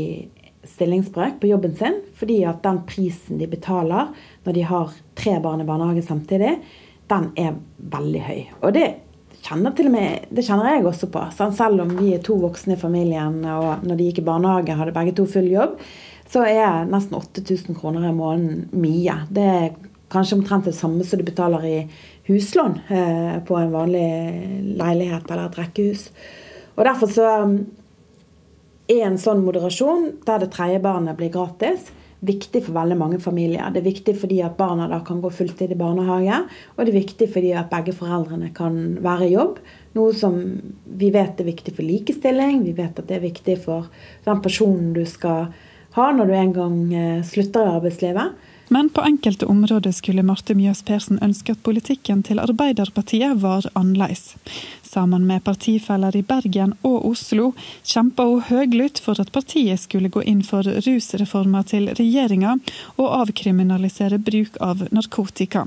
[0.70, 4.12] stillingsbrøk på jobben sin fordi at den prisen de betaler
[4.46, 6.58] når de har tre barn i barnehage samtidig,
[7.12, 7.58] den er
[7.96, 8.40] veldig høy.
[8.62, 8.88] Og det
[9.46, 11.22] kjenner, til og med, det kjenner jeg også på.
[11.38, 14.96] Selv om vi er to voksne i familien, og når de gikk i barnehage hadde
[14.96, 15.78] begge to full jobb,
[16.32, 19.20] så er nesten 8000 kroner i måneden mye.
[19.30, 19.76] Det er
[20.14, 21.78] kanskje omtrent det samme som du betaler i
[22.28, 24.10] huslån eh, på en vanlig
[24.80, 26.08] leilighet eller et rekkehus.
[26.76, 27.30] Og derfor så
[28.92, 31.92] er en sånn moderasjon, der det tredje barnet blir gratis,
[32.26, 33.68] viktig for veldig mange familier.
[33.74, 36.42] Det er viktig fordi at barna da kan gå fulltid i barnehage,
[36.76, 39.60] og det er viktig fordi at begge foreldrene kan være i jobb.
[39.96, 40.40] Noe som
[40.86, 43.90] vi vet er viktig for likestilling, vi vet at det er viktig for
[44.26, 45.50] den personen du skal
[45.96, 48.52] ha når du en gang eh, slutter i arbeidslivet.
[48.74, 54.34] Men på enkelte områder skulle Marte Mjøs Persen ønske at politikken til Arbeiderpartiet var annerledes.
[54.96, 57.50] Sammen med partifeller i Bergen og Oslo
[57.84, 62.54] kjempa hun høglytt for at partiet skulle gå inn for rusreformer til regjeringa
[62.94, 65.66] og avkriminalisere bruk av narkotika.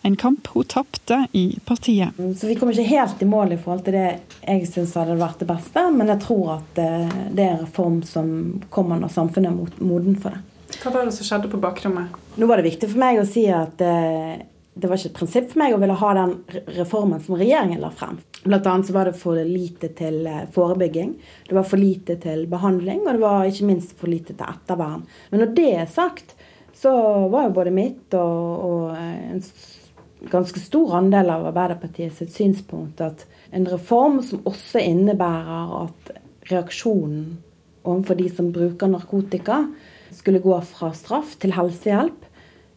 [0.00, 2.16] En kamp hun tapte i partiet.
[2.16, 4.06] Så Vi kommer ikke helt i mål i forhold til det
[4.40, 8.00] jeg syns hadde vært det beste, men jeg tror at eh, det er en reform
[8.08, 8.30] som
[8.72, 10.40] kommer når samfunnet er moden for det.
[10.80, 12.16] Hva var det som skjedde på bakrommet?
[12.40, 14.40] Nå var det viktig for meg å si at eh,
[14.74, 16.36] det var ikke et prinsipp for meg å ville ha den
[16.76, 18.20] reformen som regjeringen la frem.
[18.44, 21.16] Blant annet så var det for lite til eh, forebygging,
[21.48, 25.04] det var for lite til behandling, og det var ikke minst for lite til ettervern.
[25.32, 26.36] Men når det er sagt,
[26.76, 26.92] så
[27.32, 33.00] var jo både mitt og, og eh, en ganske stor andel av Arbeiderpartiet sitt synspunkt
[33.04, 36.12] at en reform som også innebærer at
[36.50, 37.40] reaksjonen
[37.82, 39.64] overfor de som bruker narkotika,
[40.12, 42.19] skulle gå fra straff til helsehjelp, eh,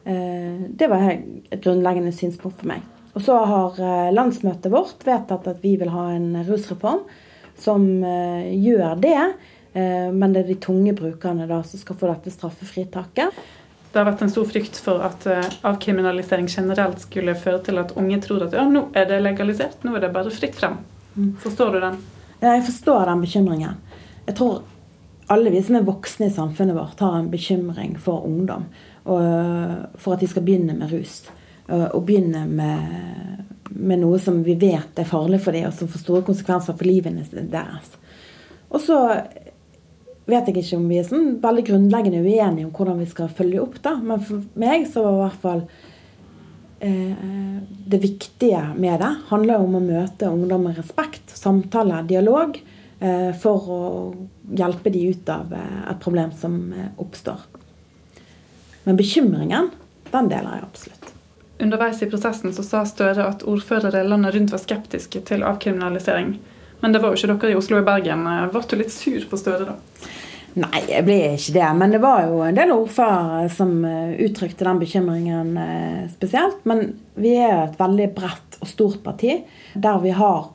[0.03, 2.81] det var et grunnleggende synspunkt for meg.
[3.13, 7.03] Og så har eh, landsmøtet vårt vedtatt at vi vil ha en rusreform
[7.61, 9.19] som eh, gjør det.
[9.73, 13.43] Eh, men det er de tunge brukerne da som skal få dette straffefritaket.
[13.93, 15.27] Det har vært en stor frykt for at
[15.69, 19.93] avkriminalisering generelt skulle føre til at unge tror at ja, nå er det legalisert, nå
[19.93, 20.79] er det bare fritt frem.
[21.13, 21.35] Mm.
[21.43, 21.99] Forstår du den?
[22.39, 23.77] Ja, jeg forstår den bekymringen.
[24.25, 24.63] Jeg tror
[25.29, 28.65] alle vi som er voksne i samfunnet vårt, har en bekymring for ungdom.
[29.03, 31.25] Og for at de skal begynne med rus
[31.67, 36.03] Og begynne med, med, noe som vi vet er farlig for dem, og som får
[36.03, 37.93] store konsekvenser for livene deres.
[38.71, 38.97] Og så
[40.27, 43.63] vet jeg ikke om vi er sånn veldig grunnleggende uenige om hvordan vi skal følge
[43.63, 43.79] opp.
[43.83, 45.63] da, Men for meg så var i hvert fall
[46.83, 47.25] eh,
[47.93, 52.59] det viktige med det handler om å møte ungdom med respekt, samtale, dialog.
[53.03, 53.81] eh, for å
[54.55, 57.41] hjelpe de ut av eh, et problem som eh, oppstår.
[58.84, 59.69] Men bekymringen,
[60.11, 61.11] den deler jeg absolutt.
[61.63, 66.36] Underveis i prosessen så sa Støre at ordførere landet rundt var skeptiske til avkriminalisering.
[66.81, 68.25] Men det var jo ikke dere i Oslo og Bergen.
[68.51, 69.77] Ble du litt sur på Støre da?
[70.59, 71.69] Nei, jeg ble ikke det.
[71.79, 75.53] Men det var jo en del ordførere som uttrykte den bekymringen
[76.13, 76.59] spesielt.
[76.69, 79.39] Men vi er et veldig bredt og stort parti
[79.73, 80.51] der vi har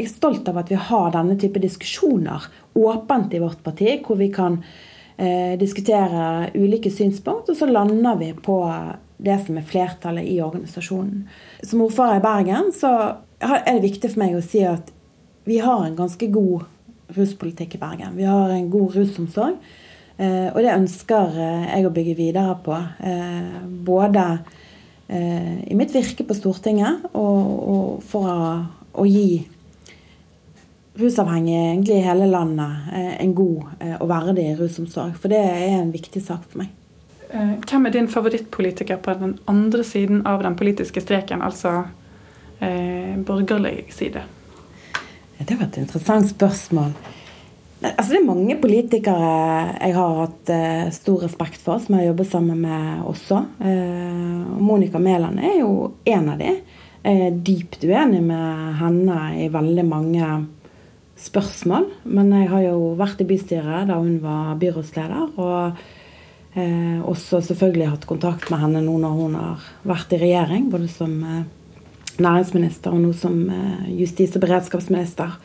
[0.00, 2.46] jeg er stolt av at vi har denne type diskusjoner
[2.78, 4.60] åpent i vårt parti, hvor vi kan
[5.20, 8.56] eh, diskutere ulike synspunkt, og så lander vi på
[9.20, 11.26] det som er flertallet i organisasjonen.
[11.62, 12.92] Som ordfører i Bergen så
[13.40, 14.88] er det viktig for meg å si at
[15.48, 16.64] vi har en ganske god
[17.16, 18.16] ruspolitikk i Bergen.
[18.16, 19.60] Vi har en god rusomsorg.
[20.20, 22.80] Eh, og det ønsker eh, jeg å bygge videre på.
[23.84, 24.26] Både
[25.10, 28.44] i mitt virke på Stortinget og for å,
[29.02, 29.40] å gi
[30.98, 35.14] rusavhengige egentlig i hele landet eh, en god eh, og verdig rusomsorg.
[35.20, 36.72] For det er en viktig sak for meg.
[37.30, 41.84] Eh, hvem er din favorittpolitiker på den andre siden av den politiske streken, altså
[42.58, 44.24] eh, borgerlig side?
[45.38, 46.92] Det var et interessant spørsmål.
[47.80, 49.28] Altså, det er mange politikere
[49.80, 53.38] jeg har hatt eh, stor respekt for, som jeg har jobbet sammen med også.
[53.64, 56.58] Eh, Monica Mæland er jo en av de.
[57.00, 60.26] Jeg er dypt uenig med henne i veldig mange
[61.20, 61.88] spørsmål.
[62.08, 65.38] Men jeg har jo vært i bystyret da hun var byrådsleder.
[65.40, 65.80] Og
[66.56, 70.68] eh, også selvfølgelig hatt kontakt med henne nå når hun har vært i regjering.
[70.72, 71.42] Både som eh,
[72.20, 75.36] næringsminister og nå som eh, justis- og beredskapsminister.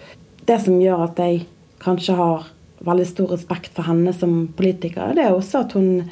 [0.45, 1.45] Det som gjør at jeg
[1.83, 2.49] kanskje har
[2.85, 6.03] veldig stor respekt for henne som politiker, det er også at hun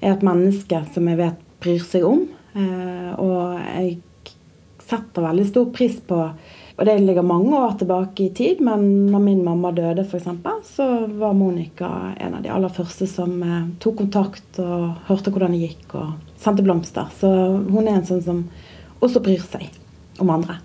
[0.00, 2.24] er et menneske som jeg vet bryr seg om.
[2.56, 3.98] Eh, og jeg
[4.90, 6.22] setter veldig stor pris på
[6.80, 10.30] og det ligger mange år tilbake i tid, men når min mamma døde, f.eks.,
[10.64, 10.86] så
[11.20, 15.60] var Monica en av de aller første som eh, tok kontakt og hørte hvordan det
[15.66, 17.12] gikk, og sendte blomster.
[17.20, 17.28] Så
[17.68, 18.40] hun er en sånn som
[19.04, 19.68] også bryr seg
[20.24, 20.56] om andre.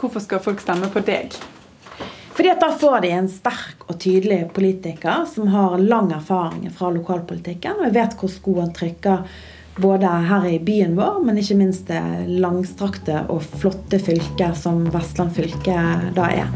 [0.00, 1.36] Hvorfor skal folk stemme på deg?
[2.32, 6.88] Fordi at Da får de en sterk og tydelig politiker som har lang erfaring fra
[6.96, 7.84] lokalpolitikken.
[7.84, 9.28] og vet hvor skoen trykker
[9.80, 15.32] både her i byen vår, men ikke minst det langstrakte og flotte fylket som Vestland
[15.36, 15.76] fylke
[16.16, 16.52] da er.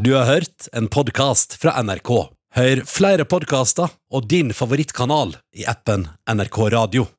[0.00, 2.10] Du har hørt en podkast fra NRK.
[2.56, 7.10] Hør flere podkaster og din favorittkanal i appen NRK Radio.